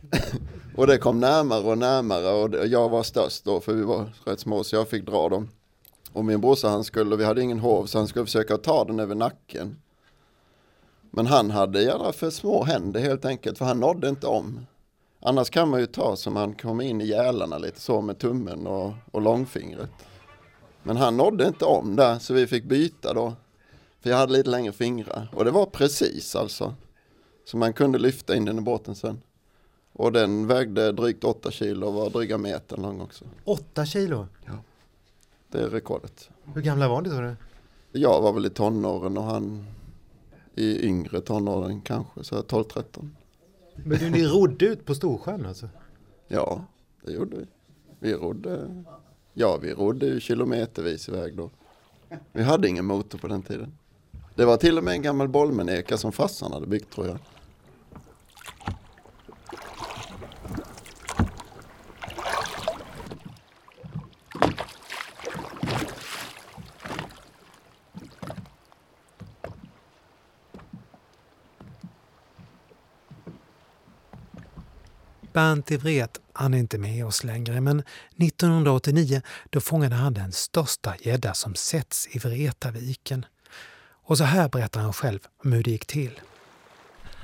och 0.76 0.86
det 0.86 0.98
kom 0.98 1.20
närmare 1.20 1.62
och 1.62 1.78
närmare 1.78 2.28
och 2.28 2.66
jag 2.66 2.88
var 2.88 3.02
störst 3.02 3.44
då 3.44 3.60
för 3.60 3.72
vi 3.72 3.82
var 3.82 4.12
rätt 4.24 4.40
små 4.40 4.64
så 4.64 4.76
jag 4.76 4.88
fick 4.88 5.06
dra 5.06 5.28
dem. 5.28 5.48
Och 6.12 6.24
min 6.24 6.40
brorsa 6.40 6.68
han 6.68 6.84
skulle, 6.84 7.16
vi 7.16 7.24
hade 7.24 7.42
ingen 7.42 7.58
hov 7.58 7.86
så 7.86 7.98
han 7.98 8.08
skulle 8.08 8.24
försöka 8.24 8.56
ta 8.56 8.84
den 8.84 9.00
över 9.00 9.14
nacken. 9.14 9.76
Men 11.10 11.26
han 11.26 11.50
hade 11.50 11.82
gärna 11.82 12.12
för 12.12 12.30
små 12.30 12.64
händer 12.64 13.00
helt 13.00 13.24
enkelt 13.24 13.58
för 13.58 13.64
han 13.64 13.80
nådde 13.80 14.08
inte 14.08 14.26
om. 14.26 14.66
Annars 15.20 15.50
kan 15.50 15.68
man 15.68 15.80
ju 15.80 15.86
ta 15.86 16.16
så 16.16 16.30
man 16.30 16.54
kommer 16.54 16.84
in 16.84 17.00
i 17.00 17.06
gälarna 17.06 17.58
lite 17.58 17.80
så 17.80 18.00
med 18.00 18.18
tummen 18.18 18.66
och, 18.66 18.92
och 19.10 19.22
långfingret. 19.22 19.90
Men 20.82 20.96
han 20.96 21.16
nådde 21.16 21.46
inte 21.46 21.64
om 21.64 21.96
där 21.96 22.18
så 22.18 22.34
vi 22.34 22.46
fick 22.46 22.64
byta 22.64 23.14
då. 23.14 23.32
För 24.00 24.10
jag 24.10 24.16
hade 24.16 24.32
lite 24.32 24.50
längre 24.50 24.72
fingrar 24.72 25.28
och 25.34 25.44
det 25.44 25.50
var 25.50 25.66
precis 25.66 26.36
alltså. 26.36 26.74
Så 27.44 27.56
man 27.56 27.72
kunde 27.72 27.98
lyfta 27.98 28.36
in 28.36 28.44
den 28.44 28.58
i 28.58 28.60
båten 28.60 28.94
sen. 28.94 29.22
Och 29.92 30.12
den 30.12 30.46
vägde 30.46 30.92
drygt 30.92 31.24
8 31.24 31.50
kilo 31.50 31.86
och 31.86 31.94
var 31.94 32.10
dryga 32.10 32.38
metern 32.38 32.82
lång 32.82 33.00
också. 33.00 33.24
8 33.44 33.86
kilo? 33.86 34.26
Ja. 34.46 34.52
Det 35.48 35.58
är 35.58 35.70
rekordet. 35.70 36.30
Hur 36.54 36.62
gamla 36.62 36.88
var 36.88 37.02
ni 37.02 37.08
du? 37.08 37.36
Jag 38.00 38.22
var 38.22 38.32
väl 38.32 38.46
i 38.46 38.50
tonåren 38.50 39.18
och 39.18 39.24
han 39.24 39.66
i 40.58 40.86
yngre 40.86 41.20
tonåren 41.20 41.80
kanske, 41.80 42.24
så 42.24 42.42
12-13. 42.42 43.10
Men 43.74 43.98
du, 43.98 44.10
ni 44.10 44.26
rodde 44.26 44.64
ut 44.64 44.84
på 44.84 44.94
Storsjön 44.94 45.46
alltså? 45.46 45.68
Ja, 46.28 46.64
det 47.04 47.12
gjorde 47.12 47.36
vi. 47.36 47.46
Vi 47.98 48.14
rodde, 48.14 48.84
ja 49.34 49.58
vi 49.62 49.74
rodde 49.74 50.06
ju 50.06 50.20
kilometervis 50.20 51.08
iväg 51.08 51.36
då. 51.36 51.50
Vi 52.32 52.42
hade 52.42 52.68
ingen 52.68 52.84
motor 52.84 53.18
på 53.18 53.28
den 53.28 53.42
tiden. 53.42 53.72
Det 54.34 54.44
var 54.44 54.56
till 54.56 54.78
och 54.78 54.84
med 54.84 54.94
en 54.94 55.02
gammal 55.02 55.28
Bolmeneka 55.28 55.96
som 55.96 56.12
farsan 56.12 56.52
hade 56.52 56.66
byggt 56.66 56.92
tror 56.92 57.06
jag. 57.06 57.18
Bernt 75.38 75.70
Evret, 75.70 76.20
han 76.32 76.54
är 76.54 76.58
inte 76.58 76.78
med 76.78 77.06
oss 77.06 77.24
längre, 77.24 77.60
men 77.60 77.82
1989 78.16 79.20
då 79.50 79.60
fångade 79.60 79.94
han 79.94 80.14
den 80.14 80.32
största 80.32 80.94
gädda 81.00 81.34
som 81.34 81.54
setts 81.54 82.16
i 82.16 82.18
Vretaviken. 82.18 83.24
Och 84.04 84.18
så 84.18 84.24
här 84.24 84.48
berättar 84.48 84.80
han 84.80 84.92
själv 84.92 85.18
om 85.44 85.52
hur 85.52 85.62
det 85.62 85.70
gick 85.70 85.86
till. 85.86 86.20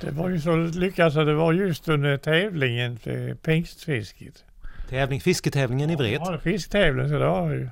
Det 0.01 0.11
var 0.11 0.29
ju 0.29 0.39
så 0.41 0.55
lyckat 0.55 1.13
så 1.13 1.23
det 1.23 1.33
var 1.33 1.53
just 1.53 1.87
under 1.89 2.17
tävlingen 2.17 2.97
till 2.97 3.35
pingstfisket. 3.41 4.43
Tävling, 4.89 5.21
fisketävlingen 5.21 5.89
i 5.89 5.95
Vret? 5.95 6.21
Ja, 6.25 6.39
fisktävling 6.43 7.09
så 7.09 7.13
det 7.19 7.25
var 7.27 7.49
ju. 7.51 7.69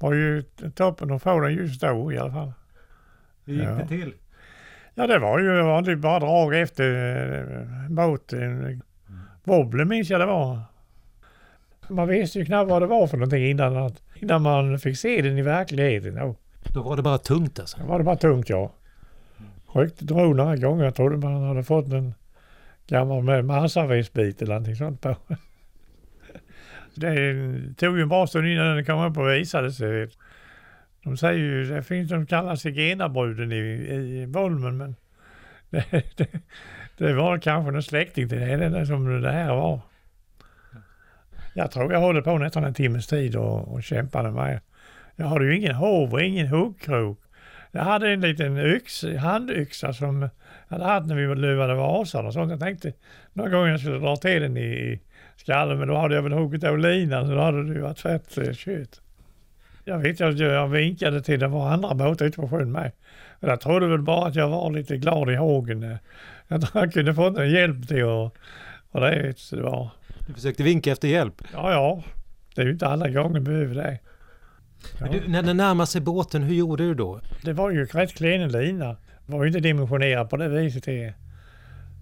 var 0.00 0.12
ju 0.14 0.42
toppen 0.74 1.10
att 1.12 1.22
få 1.22 1.40
den 1.40 1.54
just 1.54 1.80
då 1.80 2.12
i 2.12 2.18
alla 2.18 2.32
fall. 2.32 2.52
Hur 3.44 3.54
gick 3.54 3.64
Ja. 3.64 3.70
det 3.70 3.88
till? 3.88 4.14
Ja 4.94 5.06
det 5.06 5.18
var 5.18 5.38
ju 5.38 5.62
vanligt 5.62 5.98
bara 5.98 6.18
drag 6.20 6.60
efter 6.60 7.88
båten. 7.90 8.82
Wobbler 9.48 9.84
minns 9.84 10.10
jag 10.10 10.20
det 10.20 10.26
var. 10.26 10.60
Man 11.88 12.08
visste 12.08 12.38
ju 12.38 12.44
knappt 12.44 12.70
vad 12.70 12.82
det 12.82 12.86
var 12.86 13.06
för 13.06 13.16
någonting 13.16 13.50
innan, 13.50 13.76
att, 13.76 14.02
innan 14.14 14.42
man 14.42 14.78
fick 14.78 14.98
se 14.98 15.22
den 15.22 15.38
i 15.38 15.42
verkligheten. 15.42 16.14
Då, 16.14 16.36
Då 16.74 16.82
var 16.82 16.96
det 16.96 17.02
bara 17.02 17.18
tungt 17.18 17.58
alltså? 17.60 17.78
då 17.80 17.86
var 17.86 17.98
det 17.98 18.04
bara 18.04 18.16
tungt 18.16 18.48
ja. 18.48 18.72
Ryckte 19.72 20.04
drog 20.04 20.36
några 20.36 20.56
gånger. 20.56 20.84
Jag 20.84 20.94
trodde 20.94 21.16
man 21.16 21.42
hade 21.42 21.64
fått 21.64 21.92
en 21.92 22.14
gammal 22.86 23.22
med 23.22 23.44
massavedsbit 23.44 24.42
eller 24.42 24.54
någonting 24.54 24.76
sånt 24.76 25.00
på. 25.00 25.16
Det 26.94 27.14
tog 27.76 27.96
ju 27.96 28.02
en 28.02 28.08
bra 28.08 28.26
stund 28.26 28.46
innan 28.48 28.76
den 28.76 28.84
kom 28.84 29.04
upp 29.10 29.16
och 29.16 29.28
visade 29.28 29.72
sig. 29.72 30.08
De 31.04 31.16
säger 31.16 31.38
ju, 31.38 31.64
det 31.64 31.82
finns 31.82 32.10
de 32.10 32.26
kallar 32.26 32.56
zigenarbruden 32.56 33.52
i, 33.52 33.56
i 34.22 34.26
Bolmen 34.26 34.76
men 34.76 34.96
det, 35.70 36.16
det, 36.16 36.28
det 36.98 37.12
var 37.12 37.38
kanske 37.38 37.72
någon 37.72 37.82
släkting 37.82 38.28
till 38.28 38.38
henne 38.38 38.86
som 38.86 39.22
det 39.22 39.30
här 39.30 39.54
var. 39.54 39.80
Jag 41.54 41.70
tror 41.70 41.92
jag 41.92 42.00
håller 42.00 42.20
på 42.20 42.38
nästan 42.38 42.64
en 42.64 42.74
timmes 42.74 43.06
tid 43.06 43.36
och, 43.36 43.74
och 43.74 43.82
kämpade 43.82 44.30
med. 44.30 44.60
Jag 45.16 45.26
hade 45.26 45.44
ju 45.44 45.56
ingen 45.56 45.74
hov 45.74 46.12
och 46.12 46.20
ingen 46.20 46.46
huggkrok. 46.46 47.18
Jag 47.70 47.82
hade 47.82 48.10
en 48.10 48.20
liten 48.20 48.58
yx, 48.58 49.04
handyxa 49.18 49.92
som 49.92 50.22
jag 50.22 50.30
hade 50.68 50.84
haft 50.84 51.06
när 51.06 51.14
vi 51.14 51.34
luvade 51.34 51.74
vasan 51.74 52.26
och 52.26 52.32
sånt. 52.32 52.50
Jag 52.50 52.60
tänkte 52.60 52.92
någon 53.32 53.50
gång 53.50 53.68
jag 53.68 53.80
skulle 53.80 53.98
dra 53.98 54.16
till 54.16 54.42
den 54.42 54.56
i, 54.56 55.00
skallen 55.36 55.78
men 55.78 55.88
då 55.88 55.96
hade 55.96 56.14
jag 56.14 56.22
väl 56.22 56.32
huggit 56.32 56.64
av 56.64 56.78
linan 56.78 57.26
så 57.26 57.34
då 57.34 57.40
hade 57.40 57.68
det 57.68 57.74
ju 57.74 57.80
varit 57.80 58.00
fett 58.00 58.38
eh, 58.38 58.52
kött. 58.52 59.00
Jag 59.84 59.98
vet 59.98 60.20
jag, 60.20 60.32
jag 60.34 60.68
vinkade 60.68 61.22
till 61.22 61.40
det 61.40 61.48
var 61.48 61.70
andra 61.70 61.94
båtar 61.94 62.26
ute 62.26 62.36
på 62.36 62.48
sjön 62.48 62.72
med. 62.72 62.92
Jag 63.40 63.60
trodde 63.60 63.86
väl 63.88 64.02
bara 64.02 64.26
att 64.26 64.34
jag 64.34 64.48
var 64.48 64.70
lite 64.70 64.96
glad 64.96 65.30
i 65.30 65.34
hågen. 65.36 65.98
Jag 66.48 66.60
tror 66.60 66.84
jag 66.84 66.92
kunde 66.92 67.14
fått 67.14 67.38
en 67.38 67.50
hjälp 67.50 67.88
till 67.88 68.04
och, 68.04 68.36
och 68.90 69.00
det 69.00 69.34
det 69.50 69.62
var. 69.62 69.90
Du 70.26 70.34
försökte 70.34 70.62
vinka 70.62 70.92
efter 70.92 71.08
hjälp? 71.08 71.42
Ja, 71.52 71.72
ja. 71.72 72.02
Det 72.54 72.60
är 72.60 72.66
ju 72.66 72.72
inte 72.72 72.86
alla 72.86 73.08
gånger 73.08 73.40
behöver 73.40 73.74
det. 73.74 73.98
Men 75.00 75.12
du, 75.12 75.28
när 75.28 75.42
den 75.42 75.56
närmade 75.56 75.86
sig 75.86 76.00
båten, 76.00 76.42
hur 76.42 76.54
gjorde 76.54 76.84
du 76.84 76.94
då? 76.94 77.20
Det 77.42 77.52
var 77.52 77.70
ju 77.70 77.84
rätt 77.86 78.14
klen 78.14 78.48
lina. 78.52 78.96
Det 79.26 79.32
var 79.32 79.42
ju 79.44 79.48
inte 79.48 79.60
dimensionerat 79.60 80.30
på 80.30 80.36
det 80.36 80.48
viset. 80.48 80.84
Det. 80.84 81.14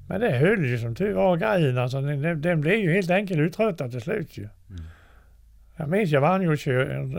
Men 0.08 0.20
det 0.20 0.30
höll 0.30 0.64
ju 0.66 0.78
som 0.78 0.94
tur 0.94 1.14
var 1.14 1.36
grejen. 1.36 1.78
Alltså, 1.78 2.00
den, 2.00 2.40
den- 2.42 2.60
blev 2.60 2.74
ju 2.78 2.92
helt 2.92 3.10
enkelt 3.10 3.40
uttröttad 3.40 3.90
till 3.90 4.00
slut 4.00 4.38
ju. 4.38 4.48
Jag 5.76 5.88
minns 5.88 6.10
jag 6.10 6.20
vann 6.20 6.42
ju 6.42 6.48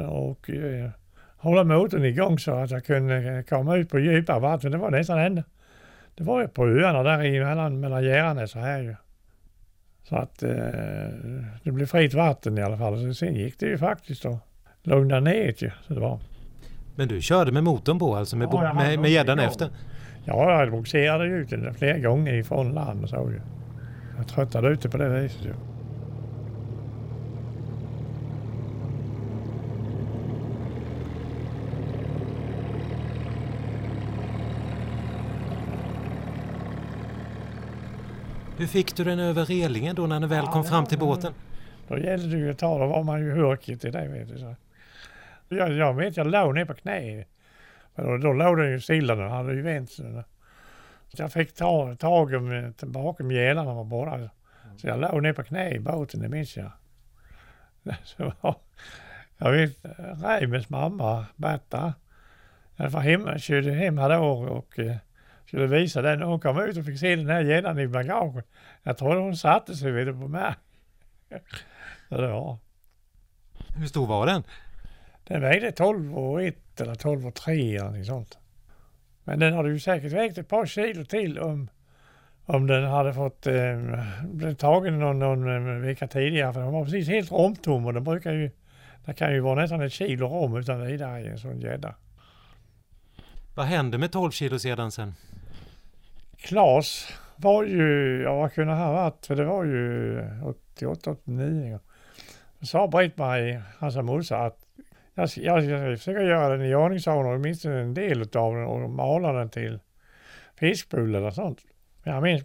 och, 0.07 0.29
och 0.29 0.49
eh, 0.49 0.89
hålla 1.37 1.63
motorn 1.63 2.05
igång 2.05 2.39
så 2.39 2.51
att 2.51 2.71
jag 2.71 2.85
kunde 2.85 3.37
eh, 3.37 3.41
komma 3.41 3.75
ut 3.75 3.89
på 3.89 3.99
djupa 3.99 4.39
vatten. 4.39 4.71
Det 4.71 4.77
var 4.77 4.91
nästan 4.91 5.19
enda. 5.19 5.43
Det 6.15 6.23
var 6.23 6.41
ju 6.41 6.47
på 6.47 6.67
öarna 6.67 7.03
där 7.03 7.23
i 7.23 7.39
mellan, 7.39 7.79
mellan 7.79 8.03
Gäranäs 8.03 8.55
och 8.55 8.61
här 8.61 8.81
ju. 8.81 8.95
Så 10.03 10.15
att 10.15 10.43
eh, 10.43 10.49
det 11.63 11.71
blev 11.71 11.85
fritt 11.85 12.13
vatten 12.13 12.57
i 12.57 12.61
alla 12.61 12.77
fall. 12.77 13.01
Så 13.01 13.13
sen 13.13 13.35
gick 13.35 13.59
det 13.59 13.65
ju 13.65 13.77
faktiskt 13.77 14.25
att 14.25 14.39
lugna 14.83 15.19
ner 15.19 15.53
ju. 15.57 15.71
Så 15.87 15.93
det 15.93 15.99
var. 15.99 16.19
Men 16.95 17.07
du 17.07 17.21
körde 17.21 17.51
med 17.51 17.63
motorn 17.63 17.99
på 17.99 18.15
alltså, 18.15 18.37
med, 18.37 18.49
Ja, 18.51 18.73
med, 18.73 18.99
med 18.99 19.11
gäddan 19.11 19.39
efter? 19.39 19.69
Ja, 20.25 20.59
jag 20.59 20.71
bogserade 20.71 21.25
ut 21.25 21.49
den 21.49 21.73
flera 21.73 21.97
gånger 21.97 22.33
ifrån 22.33 22.73
land 22.73 23.03
och 23.03 23.09
så 23.09 23.31
ju. 23.31 23.41
Jag 24.17 24.27
tröttade 24.27 24.67
ute 24.67 24.89
på 24.89 24.97
det 24.97 25.09
viset 25.09 25.45
ju. 25.45 25.53
Hur 38.59 38.67
fick 38.67 38.95
du 38.95 39.03
den 39.03 39.19
över 39.19 39.45
relingen 39.45 39.95
då 39.95 40.07
när 40.07 40.19
den 40.19 40.29
väl 40.29 40.45
kom 40.45 40.63
fram 40.63 40.85
till 40.85 40.99
båten? 40.99 41.33
Då 41.87 41.97
gällde 41.97 42.27
det 42.27 42.37
ju 42.37 42.51
att 42.51 42.57
ta, 42.57 42.77
då 42.77 42.87
var 42.87 43.03
man 43.03 43.19
ju 43.19 43.31
hurkig 43.31 43.81
till 43.81 43.91
det 43.91 44.07
vet 44.07 44.27
du. 44.27 44.37
Så. 44.39 44.55
Jag, 45.49 45.73
jag 45.73 45.93
vet, 45.93 46.17
jag 46.17 46.27
låg 46.27 46.55
ner 46.55 46.65
på 46.65 46.73
knä. 46.73 47.25
Men 47.95 48.05
då, 48.05 48.17
då 48.17 48.33
låg 48.33 48.57
den 48.57 48.71
ju 48.71 48.79
stilla, 48.79 49.15
den 49.15 49.31
hade 49.31 49.53
ju 49.53 49.61
vänt 49.61 49.91
sig. 49.91 50.23
Jag 51.11 51.33
fick 51.33 51.55
ta 51.55 51.95
tag 51.95 52.33
om, 52.33 52.73
bakom 52.81 53.31
gälarna 53.31 53.73
var 53.73 53.83
borta. 53.83 54.29
Så 54.77 54.87
jag 54.87 54.99
låg 54.99 55.23
ner 55.23 55.33
på 55.33 55.43
knä 55.43 55.71
i 55.71 55.79
båten, 55.79 56.19
det 56.19 56.29
minns 56.29 56.57
jag. 56.57 56.71
Så, 58.03 58.33
jag 59.37 59.51
vet, 59.51 59.85
Reimers 60.23 60.69
mamma, 60.69 61.25
Berta, 61.35 61.93
jag 62.75 62.89
var 62.89 63.01
hemma, 63.01 63.37
körde 63.37 63.71
hem 63.71 63.97
här 63.97 64.09
då 64.09 64.25
och 64.27 64.79
eh, 64.79 64.95
skulle 65.47 65.67
visa 65.67 66.01
den. 66.01 66.21
Hon 66.21 66.39
kom 66.39 66.59
ut 66.59 66.77
och 66.77 66.85
fick 66.85 66.99
se 66.99 67.15
den 67.15 67.29
här 67.29 67.41
gäddan 67.41 67.79
i 67.79 67.87
bagaget. 67.87 68.45
Jag 68.83 68.97
tror 68.97 69.15
hon 69.15 69.37
satte 69.37 69.75
sig 69.75 69.91
vid 69.91 70.07
det 70.07 70.13
på 70.13 70.27
mig. 70.27 70.53
Så 72.09 72.21
det 72.21 72.27
var. 72.27 72.57
Hur 73.77 73.87
stor 73.87 74.07
var 74.07 74.25
den? 74.25 74.43
Den 75.27 75.41
vägde 75.41 75.71
12 75.71 76.17
och 76.17 76.43
1 76.43 76.81
eller 76.81 76.95
12 76.95 77.27
och 77.27 77.35
3 77.35 77.53
eller 77.53 77.79
någonting 77.79 78.05
sånt. 78.05 78.37
Men 79.23 79.39
den 79.39 79.53
hade 79.53 79.69
ju 79.69 79.79
säkert 79.79 80.11
vägt 80.11 80.37
ett 80.37 80.47
par 80.47 80.65
kilo 80.65 81.05
till 81.05 81.39
om, 81.39 81.69
om 82.45 82.67
den 82.67 82.83
hade 82.83 83.13
fått 83.13 83.47
eh, 83.47 83.53
blivit 84.23 84.59
tagen 84.59 84.99
någon, 84.99 85.19
någon 85.19 85.67
eh, 85.67 85.81
vecka 85.81 86.07
tidigare. 86.07 86.53
För 86.53 86.61
den 86.61 86.71
var 86.71 86.85
precis 86.85 87.07
helt 87.07 87.31
romtom 87.31 87.85
och 87.85 87.93
den 87.93 88.03
brukar 88.03 88.31
ju, 88.31 88.51
det 89.05 89.13
kan 89.13 89.33
ju 89.33 89.39
vara 89.39 89.61
nästan 89.61 89.81
ett 89.81 89.93
kilo 89.93 90.27
rom 90.27 90.57
utan 90.57 90.87
vidare 90.87 91.21
i 91.21 91.27
en 91.27 91.37
sån 91.37 91.59
gädda. 91.59 91.95
Vad 93.55 93.65
hände 93.65 93.97
med 93.97 94.11
12 94.11 94.31
kilos 94.31 94.65
gäddan 94.65 94.91
sen? 94.91 95.13
Klas 96.37 97.07
var 97.35 97.63
ju, 97.63 98.21
ja 98.23 98.35
vad 98.35 98.53
kunde 98.53 98.73
han 98.73 98.87
ha 98.87 98.93
varit? 98.93 99.25
För 99.25 99.35
det 99.35 99.45
var 99.45 99.63
ju 99.63 100.21
88, 100.43 101.11
89. 101.11 101.79
Då 102.59 102.65
sa 102.65 102.87
Britt-Marie, 102.87 103.61
hans 103.79 103.95
morsa, 103.97 104.37
att 104.37 104.57
jag, 105.13 105.29
ska- 105.29 105.41
jag 105.41 105.63
ska 105.63 105.77
försöka 105.97 106.21
göra 106.21 106.49
den 106.57 106.65
i 106.65 106.75
ordningsordning, 106.75 107.33
åtminstone 107.33 107.79
en 107.81 107.93
del 107.93 108.21
av 108.21 108.53
den 108.55 108.65
och 108.65 108.89
mala 108.89 109.33
den 109.33 109.49
till 109.49 109.79
fiskbulle 110.59 111.17
eller 111.17 111.31
sånt. 111.31 111.59
Jag 112.03 112.23
minns 112.23 112.43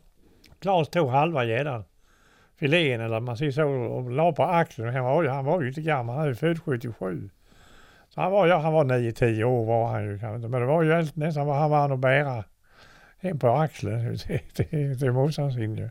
Klas 0.61 0.89
tog 0.89 1.09
halva 1.09 1.45
gäddan. 1.45 1.85
Filén 2.59 3.01
eller 3.01 3.21
man 3.21 3.37
säger 3.37 3.53
så 3.53 3.69
och 3.69 4.11
la 4.11 4.33
på 4.33 4.43
axeln. 4.43 4.95
Han 4.95 5.05
var, 5.05 5.23
ju- 5.23 5.29
han 5.29 5.45
var 5.45 5.63
ju 5.63 5.69
inte 5.69 5.81
gammal, 5.81 6.17
han 6.17 6.25
är 6.25 6.29
ju 6.29 6.35
född 6.35 6.63
77. 6.63 7.31
Så 8.09 8.21
han 8.21 8.33
var, 8.33 8.47
ja, 8.47 8.57
han 8.59 8.73
var 8.73 8.85
9-10 8.85 9.45
år 9.45 9.65
var 9.65 9.87
han 9.89 10.05
ju 10.05 10.19
kanske 10.19 10.37
inte. 10.37 10.49
Men 10.49 10.61
det 10.61 10.67
var 10.67 10.83
ju 10.83 11.07
nästan 11.15 11.47
vad 11.47 11.57
han 11.57 11.71
var 11.71 11.93
att 11.93 11.99
bära 11.99 12.45
en 13.23 13.39
på 13.39 13.49
axeln 13.49 14.19
till, 14.55 14.99
till 14.99 15.13
morsans 15.13 15.57
in 15.57 15.77
ju. 15.77 15.91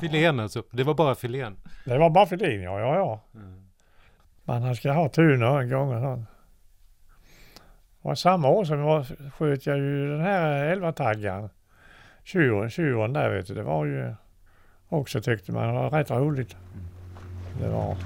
Filén 0.00 0.40
alltså. 0.40 0.62
Det 0.70 0.84
var 0.84 0.94
bara 0.94 1.14
filén. 1.14 1.56
Det 1.84 1.98
var 1.98 2.10
bara 2.10 2.26
filén 2.26 2.62
ja, 2.62 2.80
ja, 2.80 2.96
ja. 2.96 3.20
Men 4.44 4.62
han 4.62 4.76
ska 4.76 4.92
ha 4.92 5.08
tun 5.08 5.42
en 5.42 5.70
gång 5.70 6.26
och 8.02 8.18
samma 8.18 8.48
år 8.48 8.64
som 8.64 8.82
var, 8.82 9.30
sköt 9.30 9.66
jag 9.66 9.76
ju 9.78 10.08
den 10.10 10.20
här 10.20 10.64
11 10.64 10.92
taggan 10.92 11.48
Tjuren, 12.24 12.70
tjuren 12.70 13.12
där 13.12 13.30
vet 13.30 13.46
du. 13.46 13.54
Det 13.54 13.62
var 13.62 13.84
ju 13.84 14.14
också 14.88 15.20
tyckte 15.20 15.52
man 15.52 15.74
var 15.74 15.90
rätt 15.90 16.10
roligt. 16.10 16.56
Det 17.60 17.68
var. 17.68 17.96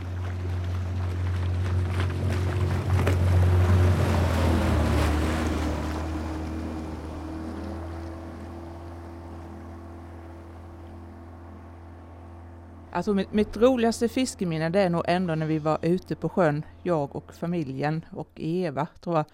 Alltså 12.94 13.14
mitt, 13.14 13.33
mitt 13.33 13.57
roligaste 13.57 14.09
fiskeminne 14.09 14.68
det 14.68 14.80
är 14.80 14.90
nog 14.90 15.02
ändå 15.07 15.35
när 15.35 15.46
vi 15.46 15.59
var 15.59 15.78
ute 15.83 16.16
på 16.16 16.28
sjön, 16.28 16.64
jag 16.83 17.16
och 17.16 17.35
familjen 17.35 18.04
och 18.12 18.30
Eva 18.35 18.87
tror 19.00 19.16
jag. 19.16 19.24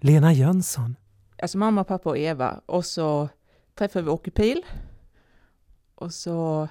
Lena 0.00 0.32
Jönsson. 0.32 0.96
Alltså 1.38 1.58
mamma, 1.58 1.84
pappa 1.84 2.10
och 2.10 2.18
Eva. 2.18 2.60
Och 2.66 2.84
så 2.84 3.28
träffade 3.74 4.04
vi 4.04 4.10
Åke 4.10 4.30
Pil. 4.30 4.62
Och 5.94 6.14
så, 6.14 6.68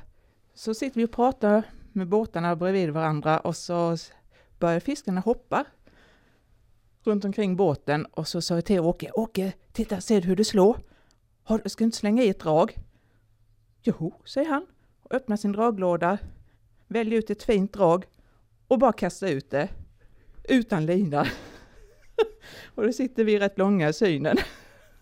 så 0.53 0.73
sitter 0.73 0.95
vi 0.99 1.05
och 1.05 1.11
pratar 1.11 1.63
med 1.91 2.07
båtarna 2.07 2.55
bredvid 2.55 2.89
varandra 2.89 3.39
och 3.39 3.55
så 3.55 3.97
börjar 4.59 4.79
fiskarna 4.79 5.21
hoppa 5.21 5.65
runt 7.03 7.25
omkring 7.25 7.55
båten 7.55 8.05
och 8.05 8.27
så 8.27 8.41
sa 8.41 8.55
jag 8.55 8.65
till 8.65 8.79
Åke, 8.79 9.11
Åke, 9.13 9.53
titta, 9.71 10.01
ser 10.01 10.21
du 10.21 10.27
hur 10.27 10.35
det 10.35 10.45
slår? 10.45 10.77
Har, 11.43 11.61
ska 11.65 11.83
du 11.83 11.85
inte 11.85 11.97
slänga 11.97 12.23
i 12.23 12.29
ett 12.29 12.39
drag? 12.39 12.77
Jo, 13.83 14.13
säger 14.25 14.49
han 14.49 14.65
och 15.05 15.15
öppna 15.15 15.37
sin 15.37 15.51
draglåda, 15.51 16.17
välja 16.87 17.17
ut 17.17 17.29
ett 17.29 17.43
fint 17.43 17.73
drag 17.73 18.05
och 18.67 18.79
bara 18.79 18.93
kasta 18.93 19.29
ut 19.29 19.49
det 19.49 19.69
utan 20.43 20.85
lina. 20.85 21.27
och 22.75 22.83
då 22.83 22.93
sitter 22.93 23.23
vi 23.23 23.39
rätt 23.39 23.57
långa 23.57 23.89
i 23.89 23.93
synen. 23.93 24.37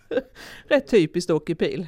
rätt 0.68 0.88
typiskt 0.88 1.32
Åke 1.32 1.56
Pil. 1.56 1.88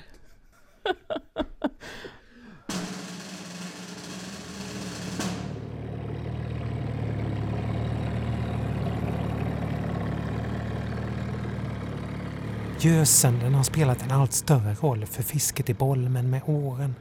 Gösen 12.79 13.39
den 13.39 13.53
har 13.53 13.63
spelat 13.63 14.03
en 14.03 14.11
allt 14.11 14.33
större 14.33 14.73
roll 14.73 15.05
för 15.05 15.23
fisket 15.23 15.69
i 15.69 15.73
Bolmen 15.73 16.29
med 16.29 16.41
åren. 16.45 16.95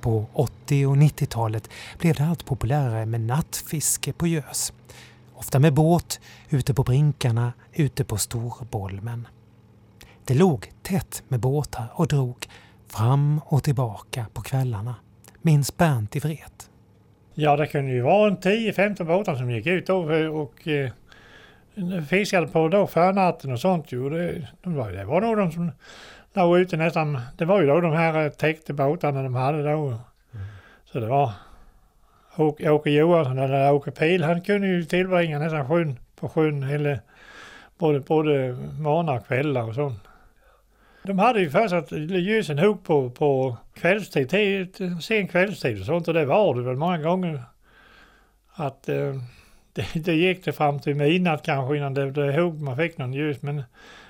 På 0.00 0.26
80 0.32 0.86
och 0.86 0.96
90-talet 0.96 1.70
blev 1.98 2.14
det 2.14 2.24
allt 2.24 2.44
populärare 2.44 3.06
med 3.06 3.20
nattfiske 3.20 4.12
på 4.12 4.26
gös. 4.26 4.72
Ofta 5.34 5.58
med 5.58 5.74
båt, 5.74 6.20
ute 6.50 6.74
på 6.74 6.82
brinkarna, 6.82 7.52
ute 7.72 8.04
på 8.04 8.16
Storbolmen. 8.16 9.28
Det 10.24 10.34
låg 10.34 10.72
tätt 10.82 11.22
med 11.28 11.40
båtar 11.40 11.92
och 11.94 12.08
drog 12.08 12.46
fram 12.86 13.40
och 13.44 13.64
tillbaka 13.64 14.26
på 14.32 14.42
kvällarna. 14.42 14.94
Minns 15.42 15.76
Bernt 15.76 16.16
i 16.16 16.18
Vret. 16.18 16.70
Ja, 17.34 17.56
det 17.56 17.66
kunde 17.66 17.92
ju 17.92 18.00
vara 18.00 18.28
en 18.30 18.38
10-15 18.38 19.04
båtar 19.04 19.34
som 19.34 19.50
gick 19.50 19.66
ut 19.66 19.88
och, 19.88 20.10
och 20.42 20.68
eh, 20.68 20.90
fiskade 22.08 22.46
på 22.46 22.68
då 22.68 22.86
förnatten 22.86 23.52
och 23.52 23.60
sånt. 23.60 23.86
Jo, 23.88 24.08
det, 24.08 24.48
de 24.62 24.74
var, 24.74 24.90
det 24.90 25.04
var 25.04 25.20
nog 25.20 25.36
de 25.36 25.52
som 25.52 25.70
låg 26.38 26.58
ute 26.58 26.76
nästan. 26.76 27.20
Det 27.36 27.44
var 27.44 27.60
ju 27.60 27.66
då 27.66 27.80
de 27.80 27.92
här 27.92 28.24
eh, 28.24 28.30
täckte 28.30 28.72
båtarna 28.72 29.22
de 29.22 29.34
hade 29.34 29.72
då. 29.72 29.98
Så 30.84 31.00
det 31.00 31.06
var 31.06 31.32
Åke, 32.36 32.70
Åke 32.70 32.90
Johansson 32.90 33.38
eller 33.38 33.72
Åke 33.72 33.90
Pil. 33.90 34.24
Han 34.24 34.40
kunde 34.40 34.66
ju 34.66 34.84
tillbringa 34.84 35.38
nästan 35.38 35.68
sjön 35.68 35.98
på 36.16 36.28
sjön 36.28 36.62
hela, 36.62 36.98
både, 37.78 38.00
både 38.00 38.56
morgnar 38.80 39.16
och 39.16 39.26
kvällar 39.26 39.68
och 39.68 39.74
sånt. 39.74 40.08
De 41.02 41.18
hade 41.18 41.40
ju 41.40 41.50
först 41.50 41.74
att 41.74 41.92
ljusen 41.92 42.58
ihop 42.58 42.84
på, 42.84 43.10
på 43.10 43.56
kvällstid, 43.74 44.28
till 44.28 44.96
sen 45.02 45.28
kvällstid 45.28 45.80
och 45.80 45.86
sånt 45.86 46.08
och 46.08 46.14
det 46.14 46.24
var 46.24 46.54
det 46.54 46.62
väl 46.62 46.76
många 46.76 46.98
gånger. 46.98 47.42
Att 48.52 48.88
eh, 48.88 49.14
det, 49.72 50.04
det 50.04 50.14
gick 50.14 50.44
det 50.44 50.52
fram 50.52 50.80
till 50.80 50.94
midnatt 50.94 51.42
kanske 51.42 51.76
innan 51.76 51.94
det 51.94 52.06
blev 52.06 52.30
ihop 52.30 52.60
man 52.60 52.76
fick 52.76 52.98
någon 52.98 53.12
ljus 53.12 53.42
men 53.42 53.62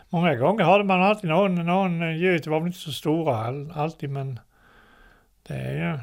många 0.08 0.34
gånger 0.34 0.64
hade 0.64 0.84
man 0.84 1.02
alltid 1.02 1.30
någon, 1.30 1.54
någon 1.54 2.18
ljus, 2.18 2.42
det 2.42 2.50
var 2.50 2.60
väl 2.60 2.66
inte 2.66 2.78
så 2.78 2.92
stora 2.92 3.36
all, 3.36 3.72
alltid 3.74 4.10
men 4.10 4.40
det 5.42 5.54
är 5.54 5.72
ju... 5.72 5.98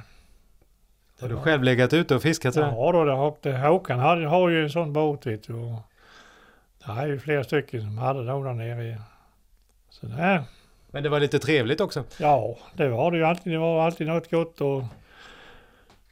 Har 1.21 1.29
du 1.29 1.37
själv 1.37 1.63
legat 1.63 1.93
ute 1.93 2.15
och 2.15 2.21
fiskat? 2.21 2.55
Ja 2.55 2.91
då, 2.91 3.03
det, 3.05 3.11
har- 3.11 3.35
det, 3.41 3.57
Håkan 3.57 3.99
hade, 3.99 4.27
har 4.27 4.49
ju 4.49 4.63
en 4.63 4.69
sån 4.69 4.93
båt 4.93 5.25
vet 5.25 5.47
du. 5.47 5.53
Och 5.53 5.81
det 6.85 6.91
är 6.91 7.07
ju 7.07 7.19
flera 7.19 7.43
stycken 7.43 7.81
som 7.81 7.97
hade 7.97 8.25
då 8.25 8.43
där 8.43 8.53
nere. 8.53 9.01
Så 9.89 10.05
det 10.05 10.43
Men 10.91 11.03
det 11.03 11.09
var 11.09 11.19
lite 11.19 11.39
trevligt 11.39 11.81
också. 11.81 12.03
Ja, 12.19 12.57
det 12.73 12.87
var 12.87 13.11
det 13.11 13.17
ju 13.17 13.23
alltid. 13.23 13.53
Det 13.53 13.59
var 13.59 13.85
alltid 13.85 14.07
något 14.07 14.31
gott 14.31 14.61
och 14.61 14.83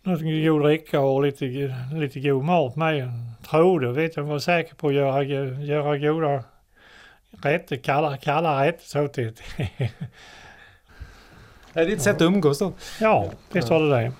något 0.04 0.22
god 0.22 0.64
dricka 0.64 1.00
och 1.00 1.24
lite, 1.24 1.76
lite 1.94 2.20
god 2.20 2.44
mat 2.44 2.76
med. 2.76 3.10
Trodde, 3.50 3.92
vet 3.92 4.16
jag, 4.16 4.24
var 4.24 4.40
säker 4.40 4.76
på 4.76 4.88
att 4.88 4.94
göra, 4.94 5.24
göra 5.24 5.98
goda 5.98 6.44
rätter, 7.42 7.76
kalla, 7.76 8.18
kalla 8.18 8.66
rätter 8.66 8.86
så 8.86 9.08
till. 9.08 9.34
Det 11.74 11.80
är 11.80 11.86
ditt 11.86 12.02
sätt 12.02 12.16
att 12.16 12.22
umgås 12.22 12.60
då. 12.60 12.74
Ja, 13.00 13.32
visst 13.52 13.70
var 13.70 13.80
det 13.80 13.90
det. 13.90 14.14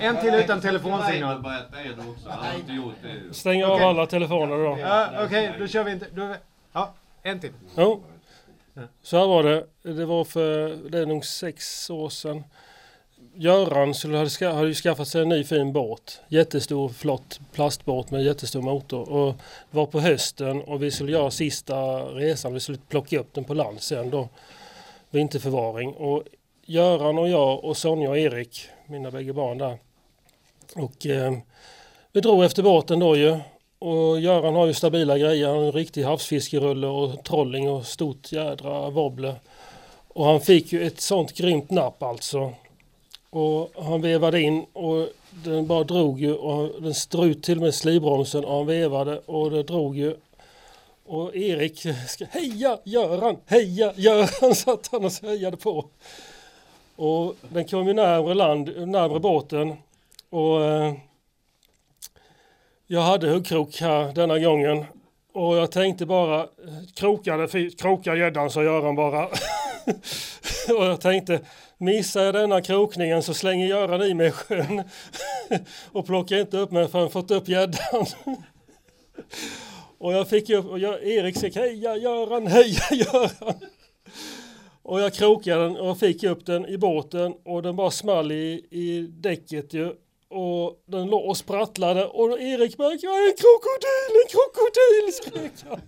En 0.00 0.16
till 0.20 0.34
utan 0.34 0.60
telefonsignal. 0.60 1.44
Stäng 3.30 3.64
av 3.64 3.72
Okej. 3.72 3.86
alla 3.86 4.06
telefoner 4.06 4.56
då. 4.56 4.78
Ja, 4.80 5.24
Okej, 5.24 5.54
då 5.58 5.66
kör 5.66 5.84
vi 5.84 5.92
inte. 5.92 6.06
Då, 6.14 6.34
ja, 6.72 6.94
en 7.22 7.40
till. 7.40 7.52
Jo, 7.76 8.04
så 9.02 9.18
här 9.18 9.26
var 9.26 9.42
det. 9.42 9.66
Det 9.82 10.04
var 10.04 10.24
för, 10.24 10.76
det 10.90 10.98
är 10.98 11.06
nog 11.06 11.24
sex 11.24 11.90
år 11.90 12.08
sedan. 12.08 12.44
Göran 13.34 13.94
skulle 13.94 14.16
hade, 14.16 14.46
hade 14.46 14.68
ju 14.68 14.74
skaffat 14.74 15.08
sig 15.08 15.22
en 15.22 15.28
ny 15.28 15.44
fin 15.44 15.72
båt. 15.72 16.20
Jättestor 16.28 16.88
flott 16.88 17.40
plastbåt 17.52 18.10
med 18.10 18.24
jättestor 18.24 18.62
motor. 18.62 19.12
Och 19.12 19.34
det 19.70 19.76
var 19.76 19.86
på 19.86 20.00
hösten 20.00 20.62
och 20.62 20.82
vi 20.82 20.90
skulle 20.90 21.12
göra 21.12 21.30
sista 21.30 22.00
resan. 22.00 22.54
Vi 22.54 22.60
skulle 22.60 22.78
plocka 22.88 23.18
upp 23.18 23.34
den 23.34 23.44
på 23.44 23.54
land 23.54 23.80
sen 23.80 24.10
då. 24.10 24.28
Vinterförvaring. 25.10 25.92
Och 25.92 26.22
Göran 26.66 27.18
och 27.18 27.28
jag 27.28 27.64
och 27.64 27.76
Sonja 27.76 28.10
och 28.10 28.18
Erik, 28.18 28.68
mina 28.86 29.10
bägge 29.10 29.32
barn 29.32 29.58
där. 29.58 29.78
Och 30.74 31.06
eh, 31.06 31.32
vi 32.12 32.20
drog 32.20 32.44
efter 32.44 32.62
båten 32.62 32.98
då 32.98 33.16
ju. 33.16 33.38
Och 33.78 34.20
Göran 34.20 34.54
har 34.54 34.66
ju 34.66 34.74
stabila 34.74 35.18
grejer. 35.18 35.48
Han 35.48 35.56
har 35.56 35.64
en 35.64 35.72
riktig 35.72 36.02
havsfiskerulle 36.02 36.86
och 36.86 37.24
trolling 37.24 37.70
och 37.70 37.86
stort 37.86 38.32
jädra 38.32 38.90
wobbler. 38.90 39.34
Och 40.08 40.24
han 40.24 40.40
fick 40.40 40.72
ju 40.72 40.86
ett 40.86 41.00
sånt 41.00 41.32
grymt 41.32 41.70
napp 41.70 42.02
alltså. 42.02 42.52
Och 43.30 43.72
han 43.82 44.00
vevade 44.00 44.40
in 44.40 44.66
och 44.72 45.08
den 45.30 45.66
bara 45.66 45.84
drog 45.84 46.20
ju 46.20 46.34
och 46.34 46.82
den 46.82 46.94
strut 46.94 47.42
till 47.42 47.58
och 47.58 47.62
med 47.62 47.74
slivbromsen 47.74 48.44
och 48.44 48.56
han 48.56 48.66
vevade 48.66 49.18
och 49.18 49.50
det 49.50 49.62
drog 49.62 49.96
ju. 49.96 50.16
Och 51.06 51.36
Erik 51.36 51.86
ska 52.08 52.24
heja 52.24 52.78
Göran, 52.84 53.36
heja 53.46 53.92
Göran 53.96 54.54
satt 54.54 54.88
han 54.92 55.04
och 55.04 55.12
hejade 55.22 55.56
på. 55.56 55.84
Och 56.96 57.36
den 57.48 57.64
kom 57.64 57.86
ju 57.86 57.92
närmre 57.92 58.34
land, 58.34 58.88
närmre 58.88 59.20
båten. 59.20 59.76
Och 60.30 60.64
eh, 60.64 60.94
jag 62.86 63.00
hade 63.00 63.28
huggkrok 63.28 63.80
här 63.80 64.12
denna 64.12 64.38
gången. 64.38 64.84
Och 65.32 65.56
jag 65.56 65.72
tänkte 65.72 66.06
bara, 66.06 66.40
eh, 66.40 66.46
krokade, 66.94 67.70
krokar 67.78 68.16
gäddan 68.16 68.50
sa 68.50 68.62
Göran 68.62 68.96
bara. 68.96 69.26
och 70.78 70.84
jag 70.84 71.00
tänkte, 71.00 71.40
missar 71.80 72.24
jag 72.24 72.34
denna 72.34 72.60
krokningen 72.60 73.22
så 73.22 73.34
slänger 73.34 73.66
Göran 73.66 74.02
i 74.02 74.14
mig 74.14 74.28
i 74.28 74.30
sjön. 74.30 74.82
och 75.92 76.06
plockar 76.06 76.36
inte 76.36 76.58
upp 76.58 76.70
mig 76.70 76.88
förrän 76.88 77.02
jag 77.02 77.12
fått 77.12 77.30
upp 77.30 77.48
gäddan. 77.48 78.06
och 79.98 80.12
jag 80.12 80.28
fick 80.28 80.50
upp, 80.50 80.66
och 80.66 80.78
jag, 80.78 81.06
Erik 81.06 81.36
skrek, 81.36 81.56
heja 81.56 81.96
Göran, 81.96 82.46
heja 82.46 82.82
Göran. 82.90 83.54
Och 84.82 85.00
jag 85.00 85.14
krokade 85.14 85.62
den 85.62 85.76
och 85.76 85.98
fick 85.98 86.24
upp 86.24 86.46
den 86.46 86.66
i 86.66 86.78
båten 86.78 87.34
och 87.44 87.62
den 87.62 87.76
bara 87.76 87.90
small 87.90 88.32
i, 88.32 88.66
i 88.70 89.06
däcket 89.10 89.72
ju. 89.72 89.92
Och 90.28 90.82
den 90.86 91.06
låg 91.06 91.24
och 91.24 91.36
sprattlade 91.36 92.06
och 92.06 92.40
Erik 92.40 92.78
märkte 92.78 93.06
jag 93.06 93.14
är 93.14 93.26
en 93.26 93.36
krokodil, 93.36 94.12
en 94.22 94.28
krokodil 94.32 95.12
skrek 95.12 95.52
han. 95.68 95.80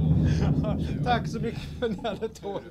Tack 1.04 1.28
så 1.28 1.40
mycket 1.40 1.60
för 1.60 1.88
ni 1.88 2.08
hade 2.08 2.28
tål. 2.28 2.62